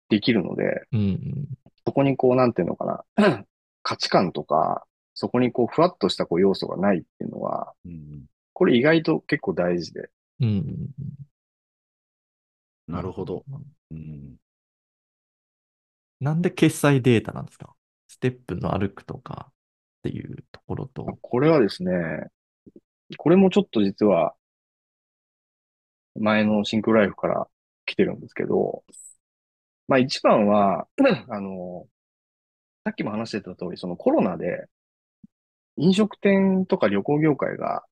[0.10, 1.46] できるので、うん。
[1.86, 3.46] そこにこうなんていうのかな、
[3.84, 10.10] 価値観とか、そこにこう、ふわっとしたこう要素がないっていうのは、うんこれ意外と結構大事で。
[10.42, 10.56] うんうん
[12.90, 12.94] うん。
[12.94, 13.46] なるほど。。
[13.92, 14.36] うん
[16.20, 17.74] なんで決済データなんですか？
[18.10, 19.54] ステップの歩くとかっ
[20.04, 21.06] ていうところと。
[21.22, 21.92] これはですね、
[23.18, 24.36] これもちょっと実は、
[26.16, 27.48] 前のシンクロライフから
[27.86, 28.84] 来てるんですけど、
[29.88, 30.88] まあ一番は、
[31.30, 31.88] あの、
[32.86, 34.68] さっきも話してた通り、そのコロナで、
[35.78, 37.84] 飲食店とか旅行業界が、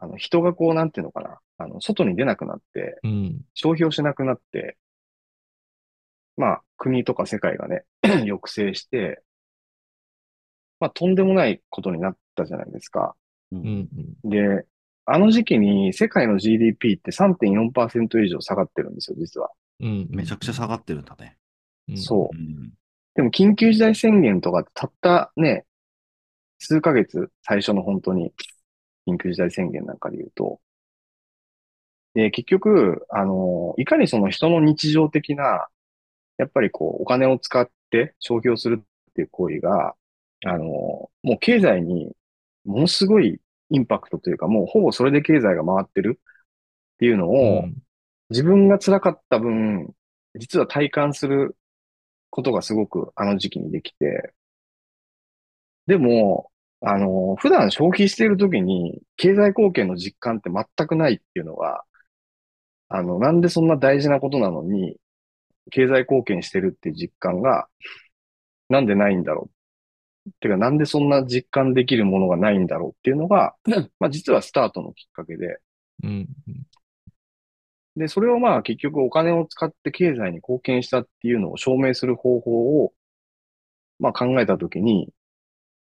[0.00, 3.40] あの、人がこう、なんていうのかな、あの、外に出なくなって、うん。
[3.54, 4.76] 消費をしなくなって、
[6.36, 9.22] まあ、国とか世界がね、 抑制して、
[10.80, 13.14] まあ、とんでもないことになったじゃないですか。
[13.52, 13.88] ううんん
[14.24, 14.30] うん。
[14.30, 14.66] で、
[15.04, 19.50] あの時期に世界の GDP って3.4%以上下がってるんですよ、実は。
[19.80, 20.08] うん。
[20.10, 21.36] めちゃくちゃ下がってるんだね。
[21.88, 21.98] うん。
[21.98, 22.38] そうう。
[22.38, 22.72] ん
[23.14, 25.66] でも緊急事態宣言とかってたったね、
[26.58, 28.32] 数ヶ月、最初の本当に
[29.06, 30.60] 緊急事態宣言なんかで言うと。
[32.14, 35.68] で、結局、あの、いかにその人の日常的な、
[36.38, 39.94] やっぱりこう、お金を使って消費をするっていう行為が、
[40.44, 42.12] あの、もう経済に
[42.64, 47.76] ものすごいインパクトというか、もうほぼそれで経済が回ってるっていうのを、うん
[48.30, 49.94] 自分が辛かった分、
[50.36, 51.56] 実は体感する
[52.30, 54.32] ことがすごくあの時期にできて、
[55.86, 61.84] でも、あの、普段消費している時に経済貢献の実感って全くないっていうのが、
[62.88, 64.96] あの、なんでそんな大事なことなのに、
[65.70, 67.68] 経済貢献してるっていう実感が、
[68.68, 69.61] なんでないんだろう。
[70.40, 73.54] てか、なんでそんな実感できるものがないんだろうっていうのが、
[73.98, 75.58] まあ実はスタートのきっかけで、
[76.02, 76.28] うん。
[77.96, 82.92] で、それをまあ結局お金を使って経済に貢献したっていうのを証明する方法を、
[83.98, 85.08] まあ考えたときに、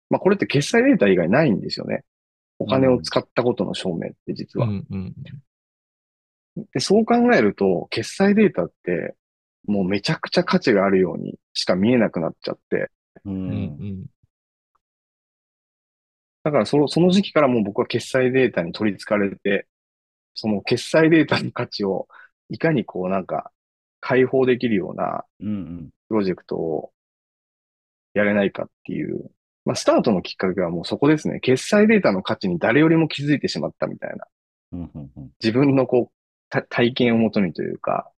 [0.10, 2.04] まあこれって決済データ以外ないんですよね。
[2.60, 4.68] お金を使ったことの証明って実は。
[4.68, 5.14] うんうん
[6.72, 9.16] で、そう考えると、決済データって
[9.66, 12.92] もうめちゃくちゃ価値があるようにしか見えなくなっちゃって、
[13.26, 14.06] ううんん
[16.44, 19.68] だからその、その時期からもう僕は決済データに取り憑かれて、
[20.34, 22.08] その決済データの価値を
[22.50, 23.52] いかにこうなんか
[24.02, 26.92] 解放できるようなプロジェクトを
[28.14, 29.32] やれないかっていう、
[29.66, 31.40] まあ、スタートのきっかけはもうそこですね。
[31.40, 34.26] 決済データの価値に誰よりも気づいてしまったみたいな。
[34.74, 36.14] うんうんうん自分のこう、
[36.50, 38.12] た体験をもとにというか、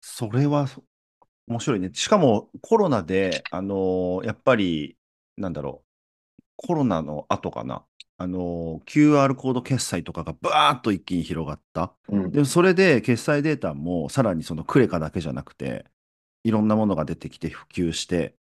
[0.00, 0.84] それはそ
[1.46, 1.90] 面白いね。
[1.94, 4.96] しかもコロナで、あのーやっぱり、
[5.36, 5.84] なんだろ
[6.38, 7.86] う、コロナの後かな、
[8.18, 11.94] あのー QR コード決済とかがバーッと一気に広がった。
[12.08, 15.86] うん、で、それで決済データもさらにそのクレカだけじゃなくて、
[16.44, 18.36] いろんなものが出てきて普及して、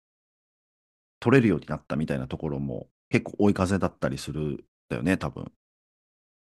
[1.19, 4.57] 取れるようになったみたいなところも結構追い風だったりするん
[4.89, 5.51] だよね、多分。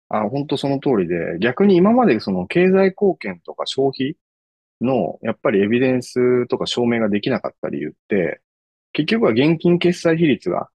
[0.09, 4.15] あ、本当その通りで、逆に今までその経済貢献とか消費
[4.81, 8.41] の、やっぱりエビデンスとか証明ができなかった理由って、
[8.93, 10.69] 結局は現金決済比率が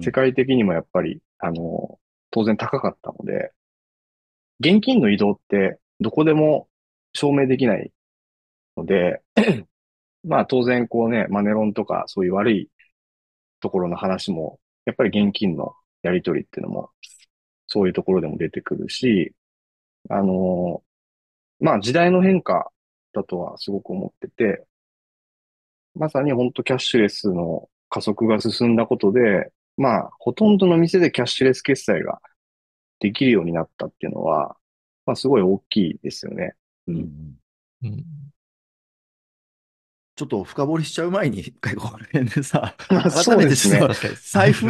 [0.00, 1.98] 世界的にもやっぱり、あの、
[2.30, 3.52] 当然高かったので、
[4.60, 6.68] 現金の移動ってどこでも
[7.12, 7.92] 証明できない
[8.76, 9.22] ので、
[10.24, 12.70] まあ当然こうね、マネロンとかそういう悪い
[13.60, 16.90] ところの話も、やっぱり現金のやり取りっていうのも、
[17.66, 19.34] そういうところでも出てくるし、
[20.10, 20.82] あの、
[21.60, 22.70] まあ時代の変化
[23.16, 24.64] だとはすごく思ってて、
[25.94, 32.20] まさに本当キャッシュレスの加速が進んだことで、まあほとんどの店でキャッシュレス決済が
[33.00, 34.56] できるようになったっていうのは、
[35.06, 36.54] まあすごい大きいですよね。
[36.86, 37.38] うん。
[37.82, 38.04] うん。
[40.16, 43.80] ちょっと深掘りしちゃう前に、一回この辺でさ、まあそうですね
[44.22, 44.66] 財布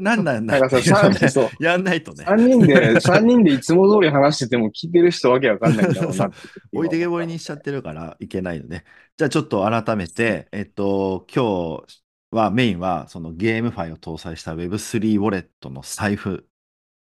[0.00, 2.24] なんなんだなんかさ、っていうやんないとね。
[2.24, 6.36] 3人で、3人でいつも通り話してても聞いてる人わけわかんないんだろ うなって。
[6.72, 8.84] 置いてけぼりにしちゃってるからいけないので。
[9.16, 16.48] じゃあちょっと改めて、えっと、今日はメインはそのゲームファイを搭載した Web3 ウォレットの財布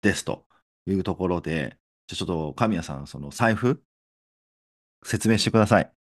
[0.04, 0.45] ですと
[0.86, 3.82] いうところで、じゃあちょっと神谷さん、その財布
[5.04, 5.97] 説明してください。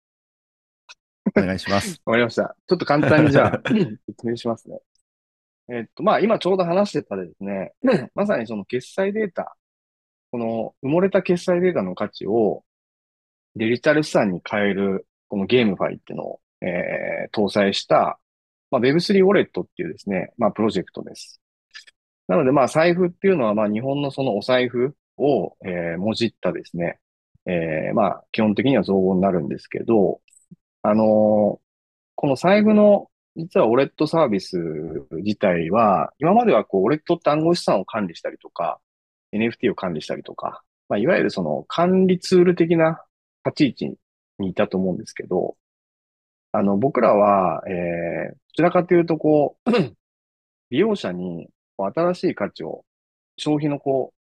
[1.36, 2.02] お願いします。
[2.06, 2.56] わかりました。
[2.68, 3.62] ちょっと簡単にじゃあ、
[4.08, 4.80] 説明しますね。
[5.68, 7.74] えっと、まあ、今ちょうど話してたですね、
[8.14, 9.58] まさにその決済データ、
[10.32, 12.64] この埋もれた決済データの価値を
[13.56, 18.20] デジタル資産に変える、このゲームファイっていうのを、えー搭載した、
[18.70, 21.42] まあ、Web3 ウォレットっていうですね、まあ、プロジェクトです。
[22.28, 27.00] なので、まあ、財布っていうのは、まあ、日本のそのお財布を、えーもじったですね、
[27.46, 30.22] えーまあ、基本的には造語になるんですけど、
[30.88, 31.60] あの
[32.16, 34.58] この財布の実はウォレットサービス
[35.12, 38.80] 自体は、今まではこう、ウォレットって暗号資産を管理したりとか、
[39.34, 43.04] NFT を管理したりとか、まあ、いわゆるその管理ツール的な
[43.46, 43.98] 立ち位置
[44.40, 45.58] にいたと思うんですけど、
[46.54, 49.72] あの、僕らは、えー、どちらかというと、こう、
[50.72, 52.86] 利用者に新しい価値を、
[53.38, 54.20] 消費のこう、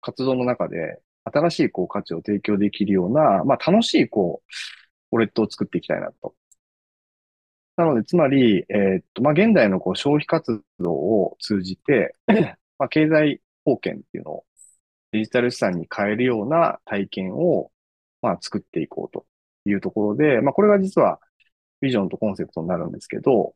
[0.00, 4.52] 活動の中で、新しいこう価値を提供できるような、まあ楽しいこう、
[5.12, 6.34] ウォレットを作っていきたいなと。
[7.76, 12.14] なので、つまり、えーっと、まあ現代のこう消費活動を通じて、
[12.78, 14.44] まあ経済貢献っていうのを
[15.12, 17.72] デジタル資産に変えるような体験を、
[18.22, 19.26] まあ作っていこうと
[19.66, 21.20] いうところで、まあこれが実は
[21.80, 23.54] ビジョンとコンセプトになるんですけど、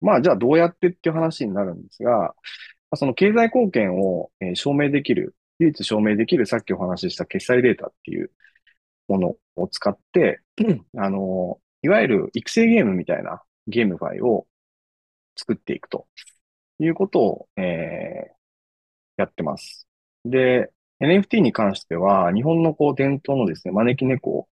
[0.00, 2.34] まあじゃあどうやってっていう話になるんですが、ま
[2.92, 8.32] あその経済貢献をえー証明できる唯一証明できるさっきお話しした決済データっていう
[9.08, 10.40] ものを使って、
[10.96, 14.46] あの、いわゆる育成ゲームみたいなゲームファイを
[15.36, 16.06] 作っていくと
[16.80, 18.38] いうことを、えー
[19.16, 19.86] やってます。
[20.24, 24.48] で、NFT に関しては、日本のこう伝統のですね、招き猫を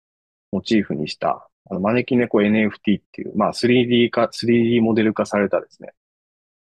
[0.52, 5.92] モチーフにした、あの招き猫 NFT っていう、まあ 3D 化、3D モデル化されたですね、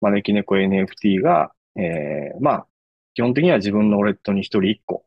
[0.02, 2.68] 招き猫 NFT が、えーまあ、
[3.14, 5.06] 基本的には自分のウォレットに一人一個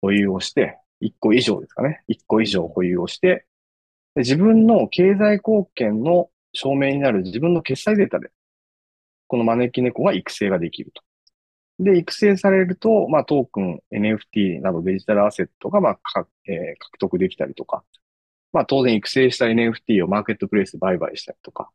[0.00, 2.02] 保有をして、一個以上ですかね。
[2.08, 3.46] 一個以上保有をして、
[4.16, 8.30] 自分の経済貢献の証明になる自分の決済データで、
[9.26, 11.02] この招き猫が育成ができると。
[11.78, 17.84] で、育成されると、まあ、トークン、NFT などデジタルアセットが、まあ、かえー獲得できたりとか、
[18.52, 21.70] まあ、当然育成した NFT をマーケットプレイスで売買したりとか、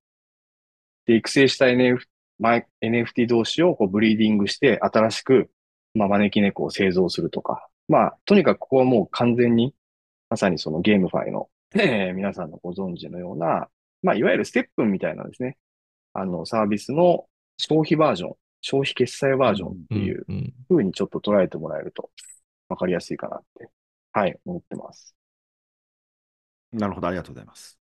[1.05, 1.99] で、育成した NF
[2.41, 5.51] NFT NFT 同士をこうブリーディングして新しく、
[5.93, 7.67] まあ、招き猫を製造するとか。
[7.91, 9.75] まあ、とにかくここはもう完全に、
[10.29, 13.67] まさにそのゲームファイの、えー皆さんのご存知のような、
[14.01, 15.57] まあ、いわゆるステップンみたいなですね、
[16.13, 17.27] あの、サービスの
[17.57, 22.09] 消費バージョン、消費決済バージョンっていううんうにちょっと捉えてもらえると
[22.69, 23.69] わかりやすいかなって、
[24.13, 25.15] はい、思ってます。
[26.71, 27.77] なるほど、ありがとうございます。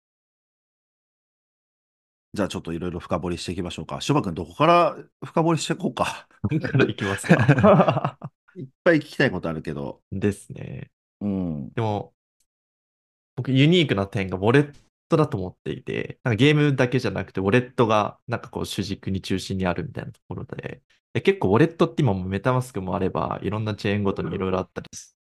[2.33, 4.01] じゃあちょっといろいろ深掘りしていきましょうか。
[4.01, 6.29] しょばくん、どこから深掘りしていこうか。
[6.49, 8.19] どこからいきますか？
[8.57, 10.01] いっぱい聞きたいことあるけど。
[10.13, 10.91] ですね。
[11.21, 11.71] うん。
[11.71, 12.13] でも、
[13.37, 14.75] 僕ユニークな点がウォレッ
[15.09, 20.83] トだと思っていて、なんかゲームだけじゃなくて、ウォレットがなんかこう主軸に中心にあるみたいなところで、
[21.13, 25.17] で結構ウォレットって今もメタマスクもあれば、いろんなチェーンごとにいろいろあったりす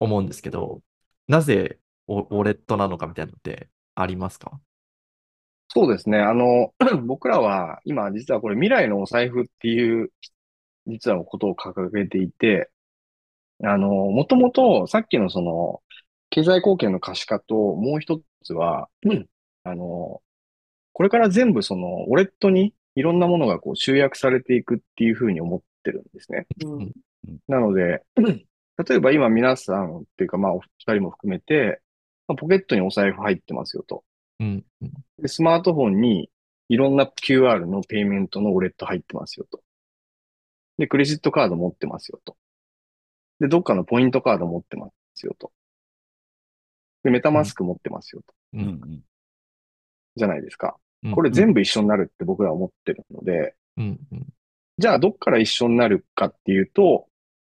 [0.00, 0.80] 思うんですけど、
[1.28, 1.78] なぜ
[2.08, 4.60] ウォウォレットなのかみたいなのってありますか？
[5.68, 6.18] そうですね。
[6.18, 6.72] あの、
[7.04, 10.10] 僕らは今実はこれ未来のお財布っていう
[10.86, 12.70] 実はことを掲げていて、
[13.62, 15.82] あの、もともとさっきのその
[16.30, 18.88] 経済貢献の可視化ともう一つは、
[19.64, 20.20] あの、
[20.92, 26.46] これから全部そのウォレットにいろんなものがこう集約されていくっていうふうに思ってるんですね。
[26.64, 26.92] うん
[27.48, 31.80] なので、例えば今皆さんっていうかまあお二人も含めて、
[32.28, 34.04] まあポケットにお財布入ってますよと。
[34.40, 36.28] うんうんで、スマートフォンに
[36.68, 39.62] いろんな QR のペイメントのウォレット入ってますよと。
[40.78, 42.36] で、クレジットカード持ってますよと。
[43.40, 45.52] で、どっかのポイントカード持ってますよと。
[47.02, 48.34] で、メタマスク持ってますよと。
[48.54, 49.04] ううんん
[50.16, 50.76] じゃないですか。
[51.02, 54.26] うんこれ全部一緒になるって僕らは思ってるので、うんうん
[54.78, 57.06] じゃあどっから一緒になるかっていうと、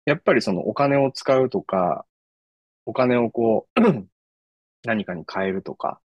[0.06, 2.06] やっぱりそのお金を使うとか、
[2.86, 3.80] お金をこう、
[4.84, 6.02] 何かに変えるとか、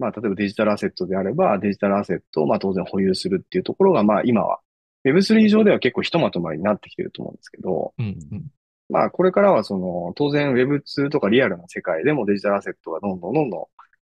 [0.00, 4.58] まあ例えばデジタルアセットであればデジタルアセットをまあ当然保有するっていうところがまあ今は
[5.04, 8.44] Web3 上では結構ひとまとまりになってきてると思うんですけど、うんうん
[8.92, 13.64] まあこれからはその当然 Web2 とかリアルな世界でもデジタルアセットがどんどんどんどん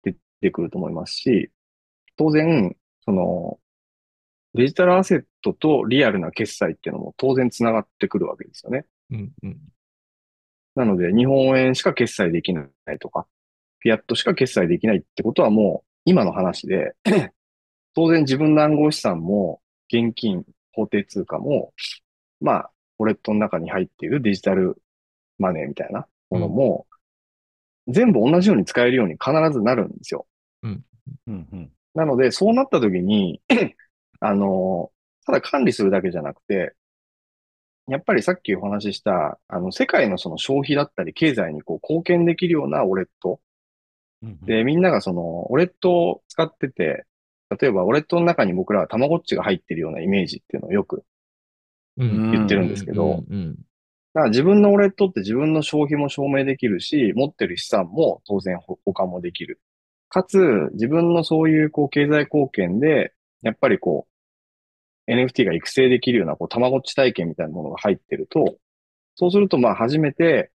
[0.03, 1.51] 出てくると思いますし、
[2.17, 2.75] 当然
[3.05, 3.59] その
[4.55, 8.85] デジタルアセットとリアルな決済っていうのも当然つながってくるわけですよね。
[9.11, 9.57] うんうん
[10.75, 13.27] なので日本円しか決済できないとか、
[13.79, 16.95] フィアットしか決済できないってことはもう今の話で、
[17.93, 21.73] 当然自分の暗号資産も現金、法定通貨も、
[22.41, 24.81] まあ、ウォレットの中に入っているデジタル
[25.39, 26.87] マネーみたいなものも、
[27.87, 30.25] 全部同じように使えるように必ずなるんですよ。
[30.63, 30.83] うん
[31.27, 33.41] うんなので、そうなった時に、
[34.19, 34.91] あの、
[35.25, 36.73] ただ管理するだけじゃなくて、
[37.87, 43.39] やっぱりさっきお話しした、あの、世界のその消費だったり経済にこう貢献できるようなウォレット。
[44.23, 47.05] うんで、みんながその、ウォレットを使ってて、
[47.55, 51.03] 例えばウォレットの中に僕らはたまごっちが入ってるようなイメージっていうのをよく、
[51.97, 53.23] うん言ってるんですけど
[54.13, 59.59] だから自分のウォレットって自分の消費も証明できるし、持ってる資産も当然保保管もできる。
[60.07, 60.37] かつ、
[60.73, 64.07] 自分のそういうこう経済貢献で、やっぱりこ
[65.07, 68.57] う、NFT が育成できるような、こう、たまごっち体験みたいなものが入ってると、
[69.15, 70.51] そうすると、まあ、初めて、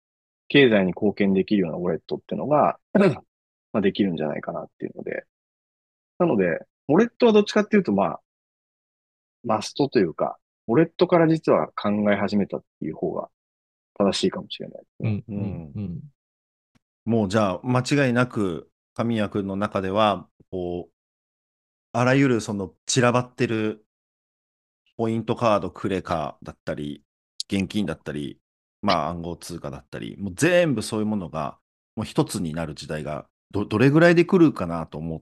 [0.50, 2.80] 経済に貢献できるようなウォレットっていうのが、
[3.72, 5.26] まあ、できるんじゃないかなっていうので。
[6.18, 6.60] なので、
[6.90, 8.20] ウォレットはどっちかっていうと、まあ、
[9.44, 13.30] マストというか、ウォレットから実は考え始めたっていう方が
[13.98, 15.24] 正しいかもしれないですね。
[15.28, 16.00] うんうんうん。
[17.06, 20.94] もうじゃあ、間違いなく、神谷君の中では、こう、
[21.94, 23.86] あらゆるその散らばってる
[24.98, 27.04] ポイントカード、クレカだったり、
[27.52, 28.40] 現金だったり、
[28.82, 31.58] まあ暗号通貨だったり、もう全部そういうものが
[31.96, 35.20] もう一つになる時代がど、どれぐらいで来るかなと思っ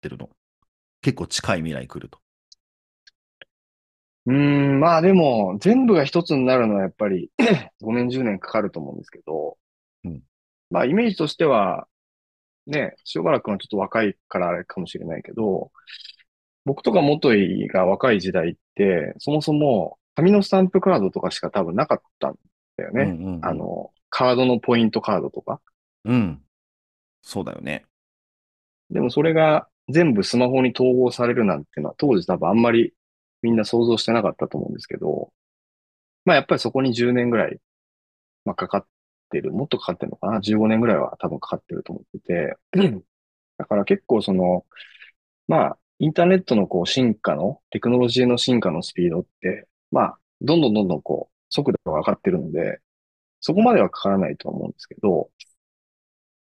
[0.00, 0.30] てるの
[1.04, 2.18] 結構近い未来来ると。
[4.24, 7.30] うーん、まあでも、全部が一つになるのはやっぱり
[7.82, 9.58] 5年、 10年かかると思うんですけど、
[10.04, 10.22] うん
[10.70, 11.86] まあイメージとしては、
[12.66, 15.70] ね、塩原くんはちょっと若いからあれかもしれないけど、
[16.64, 22.38] 僕とか元井が若い時代って、そもそも紙のスタンプカードとかしか多分なかったん
[22.78, 23.02] だよね。
[23.02, 25.60] うんうんうんあの、カードのポイントカードとか。
[26.04, 26.42] うん。
[27.20, 27.84] そうだよね。
[28.90, 32.94] でもそれが全部スマホに統合されるなんてのは当時多分あんまり
[33.42, 35.32] みんな想像してなかったと思うんですけど、
[36.24, 37.58] まあやっぱりそこに10年ぐらい、
[38.44, 38.86] まあかかっ
[39.30, 42.56] てる、もっとかかってるのかな ?15 年ぐらいは多分かかってると思ってて、
[43.58, 44.66] だから結構その、
[45.48, 52.80] まあインターネットのこう進化の、テクノロジーの進化のスピードって、まあどんどんどんどんこう速度が上がってるので、
[53.40, 55.30] そこまではかからないとは思うんですけど、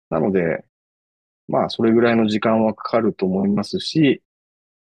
[0.10, 0.64] なので、
[1.48, 4.22] まあ、それぐらいの時間はかかると思いますし、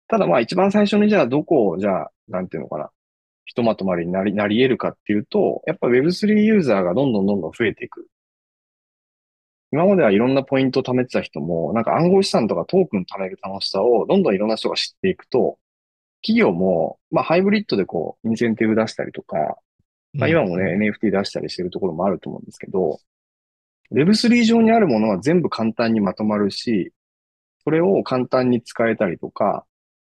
[0.08, 2.90] ただまあ一番最初にじゃあどこを、じゃあ、なんていうのかな、
[3.44, 8.08] ひとまとまりになり、なり得るかっていうと、やっぱ Web3 ユーザーがどんどんどんどん増えていく。
[9.72, 15.58] 今まではいろんなポイントを貯めてた人も、なんか暗号資産とかトークン貯める楽しさをどんどんいろんな人が知っていくと、
[16.22, 19.58] 企業も、まあハイブリッドでこう、インセンティブ出したりとか、
[20.12, 23.00] まあ今もね、NFT 出したりしてるところもあると思うんですけど、
[23.92, 26.92] Web3 上にあるものは全部簡単にまとまるし、
[27.64, 29.64] それを簡単に使えたりとか、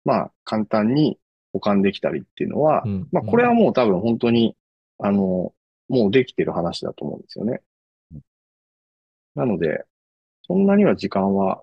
[0.05, 1.19] まあ簡単に
[1.53, 4.57] 保管できたりっていうのは、うんまあこれはもう多分本当に、
[4.99, 5.53] あの、
[5.89, 7.61] もうできてる話だと思うんですよね。
[9.35, 9.85] なので、
[10.43, 11.63] そんなには時間は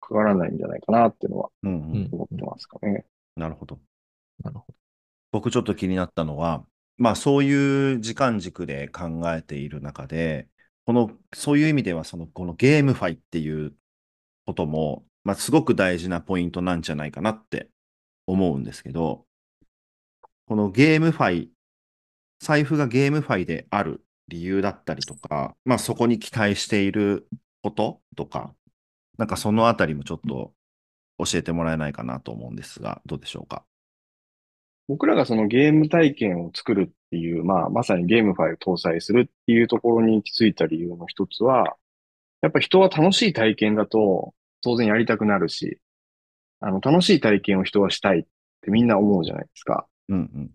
[0.00, 3.04] かからないんじゃないかなっていうのは思ってますかね。
[3.36, 3.78] なるほど。
[4.42, 4.74] なるほど。
[5.32, 6.64] 僕ちょっと気になったのは、
[6.96, 10.48] まあそういう時間軸で考えている中で、
[10.90, 13.74] この、そういう意味では、その、このゲームファイっていう
[14.44, 17.68] ことも、まあすごく大事なポイントなんじゃないかなって
[18.26, 19.24] 思うんですけど、
[20.46, 21.52] このゲームファイ、
[22.40, 27.28] 財布がゲームファイである理由だったりとか、まあそこに期待している
[27.62, 28.52] こととか、
[29.16, 30.52] なんかそのあたりもちょっと
[31.18, 33.62] 教えてもらえないかなと思うんですが、どうでしょうか？
[34.88, 41.76] 僕らがそのゲーム体験を作るっていう、まあ、まさにゲームファイル搭載するっていうところに行き着いた理由の一つは、
[42.40, 44.32] やっぱ人は楽しい体験だと
[44.62, 45.80] 当然やりたくなるし、
[46.60, 48.22] あの、楽しい体験を人はしたいっ
[48.62, 49.86] てみんな思うじゃないですか。
[50.08, 50.50] うんうん。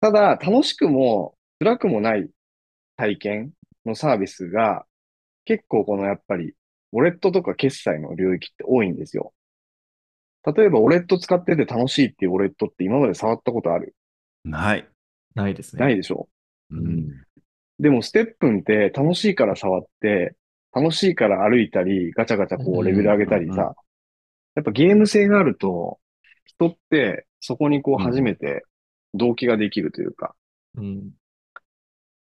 [0.00, 2.28] ただ、楽しくも辛くもない
[2.96, 3.52] 体験
[3.86, 4.84] のサービスが
[5.44, 6.54] 結構このやっぱり
[6.92, 9.32] ウォレットとか決済の領域って多いんですよ。
[10.44, 13.94] 例えばウォレット使ってて楽しいっていうウォレットって今まで触ったことある？
[14.44, 14.88] ない。
[15.34, 15.80] ないですね。
[15.80, 16.28] ないでしょ
[16.70, 17.08] うん。
[17.78, 20.36] でも、ステップンって楽しいから触って、
[20.72, 23.74] 楽しいから歩いたり、ガチャガチャこうレベル上げたりさ、
[24.54, 25.98] やっぱゲーム性があると、
[26.44, 28.64] 人ってそこにこううん初めて
[29.14, 30.34] 動機ができるというか、
[30.76, 31.10] うん。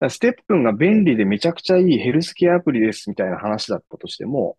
[0.01, 4.59] だステップンが便利でめちゃくちゃいいヘルスケアアプリですみたいな話だったとしても、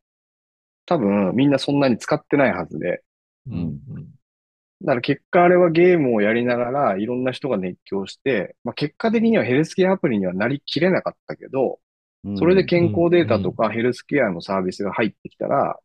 [0.86, 3.02] 多分みんなそんなに使ってないはずで、
[3.48, 3.56] うん。
[3.56, 4.17] うん。
[4.82, 11.80] だから結果あれはゲームをやりながらいろんな人が熱狂して、まあ結果的にはヘルスケアアプリにはなりきれなかったけど、
[12.38, 15.80] それで健康データとかヘルスケアのサービスが入ってきたら、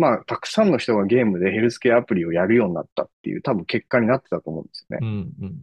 [0.00, 5.06] まあ、たくさんの人がゲームでヘルスケアアプリをやるようになったっていう多分結果になってたと思うんですよね。
[5.06, 5.46] うん。
[5.46, 5.54] うん。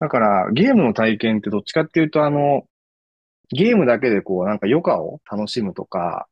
[0.00, 2.64] だから、ゲームの体験ってどっちかっていうと、あの、
[3.50, 6.26] ゲームだけでこう、なんか余暇を楽しむとか、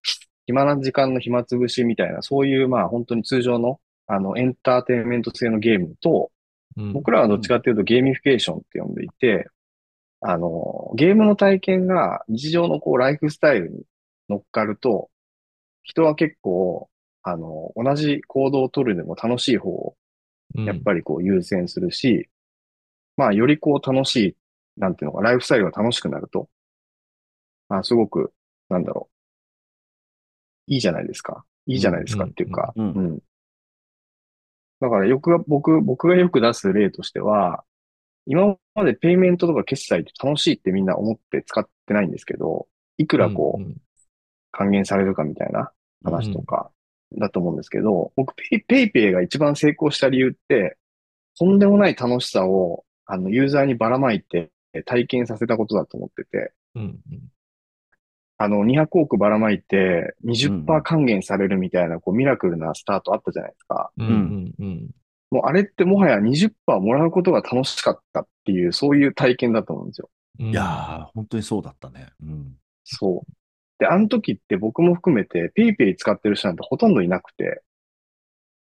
[0.46, 6.30] 暇な時間の暇つぶしみたいな、そういうまあ本当に通常の、あの、エンターテインメント性のゲームと、
[6.76, 6.92] うん。
[6.92, 9.48] 僕らはどっちかっていうとゲーミフィケーションって呼んでいて、
[10.20, 13.82] あの、ゲームの体験が日常のこうライフスタイルに
[14.28, 15.11] 乗っかると、
[15.82, 16.88] 人は結構、
[17.22, 19.96] あの、同じ行動を取るでも楽しい方を
[20.57, 22.28] うん、やっぱりこう優先するし、
[23.16, 24.36] まあよりこう楽しい、
[24.76, 26.48] なんていうのか、ライフスタイルが楽しくなると、
[27.68, 28.32] まあすごく、
[28.68, 29.09] なんだろ
[30.66, 31.44] いいじゃないですか。
[31.66, 33.18] いいじゃないですかっていうか、うんうんうん
[34.85, 37.64] だからよくが、僕、僕がよく出す例としては、
[38.26, 42.68] 今までペイメントとか決済って楽しいってみんな思って使ってないんですけど、
[42.99, 43.76] いくらこう、うん
[44.57, 45.72] 還元されるかみたいな
[46.05, 46.70] 話とか
[47.18, 50.78] だと思うんですけど、僕ペイ、 PayPayが一番成功した理由って、
[51.37, 54.53] とんでもない楽しさを、あの、ユーザーにばらまいて
[54.85, 57.34] 体験させたことだと思ってて、うんうん
[58.39, 63.91] あの、200億ばらまいてうん20%還元されるみたいな、こう、ミラクルなスタートあったじゃないですか。
[63.99, 64.91] うんうんうん
[65.30, 70.11] もうあれってもはや20%もらうことが楽しかったっていう、そういう体験だと思うんですよ。
[70.39, 70.47] うん。
[70.51, 72.11] いやー、本当にそうだったね。
[72.22, 72.57] うん。
[72.85, 73.32] そう。
[73.80, 77.62] で、あの時って僕も含めて、 PayPay使ってる人なんてほとんどいなくて、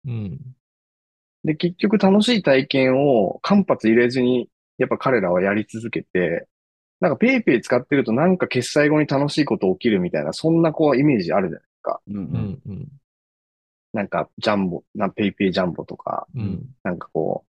[0.06, 0.56] うん。
[1.44, 4.48] で、結局楽しい体験を間髪入れずに、
[4.78, 6.46] やっぱ彼らはやり続けて、
[7.00, 12.00] なんか PayPay使ってるとなんか決済後に楽しいこと起きるみたいな、そんなこうイメージあるじゃないですか。
[12.08, 12.18] うんう。
[12.18, 12.88] うんんうん
[13.92, 17.46] なんかジャンボ、な PayPayジャンボとか、うんなんかこ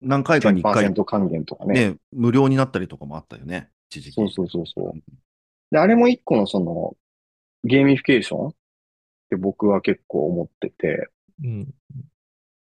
[0.00, 1.90] 何回う、かに一回10%還元とかね。
[1.90, 3.68] ね、無料になったりとかもあったよね。
[3.90, 4.14] 一時期。
[4.14, 5.12] そうそうそうそう。
[5.70, 6.96] で、あれも一個のその、
[7.64, 8.48] ゲーミフィケーション？
[8.48, 8.54] っ
[9.30, 11.08] て僕は結構思ってて、
[11.44, 11.74] うん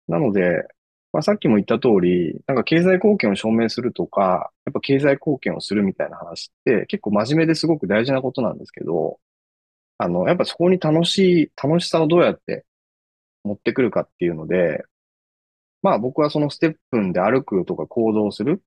[0.08, 0.66] なので、
[1.12, 9.18] まあ、さっきも言った通り、なんか経済貢献を証明するとか、やっぱ経済貢献をするみたいな話って結構真面目ですごく大事なことなんですけど、
[9.98, 12.64] あの、やっぱそこに楽しい、楽しさをどうやって
[13.44, 14.84] 持ってくるかっていうので、
[15.82, 18.62] まあ僕はそのステップンで歩くとか行動する、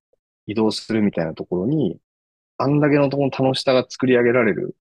[0.46, 1.98] 移動するみたいなところに、
[2.58, 4.76] あんだけのところの楽しさが作り上げられる、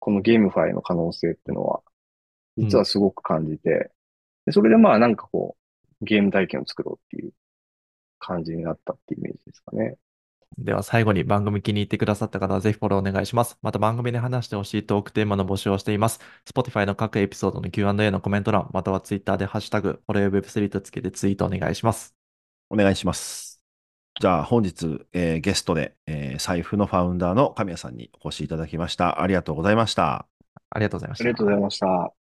[0.00, 1.82] このゲームファイの可能性っていうのは、
[2.58, 3.90] 実はすごく感じて、
[4.46, 5.65] でそれでまあなんかこう、
[6.02, 7.32] ゲーム体験を作ろうっていう
[8.20, 9.98] 感じになったっていうイメージですかね。
[10.58, 13.58] では最後に番組気に入ってくださった方はぜひフォローお願いします。
[13.62, 16.18] また番組で話してほしいトークテーマの募集をしています。
[16.46, 22.16] Spotify の各エピソードの Q&A のコメント欄、または Twitter でハッシュタグ、フォロー Web3 とつけてツイートお願いします。
[22.70, 23.62] お願いします。
[24.20, 29.20] じゃあ本日、えーゲストで、えー財布のファウンダーの神谷さんにお越しいただきました。
[29.22, 30.28] ありがとうございました。
[30.70, 31.24] ありがとうございました。
[31.24, 32.25] ありがとうございました。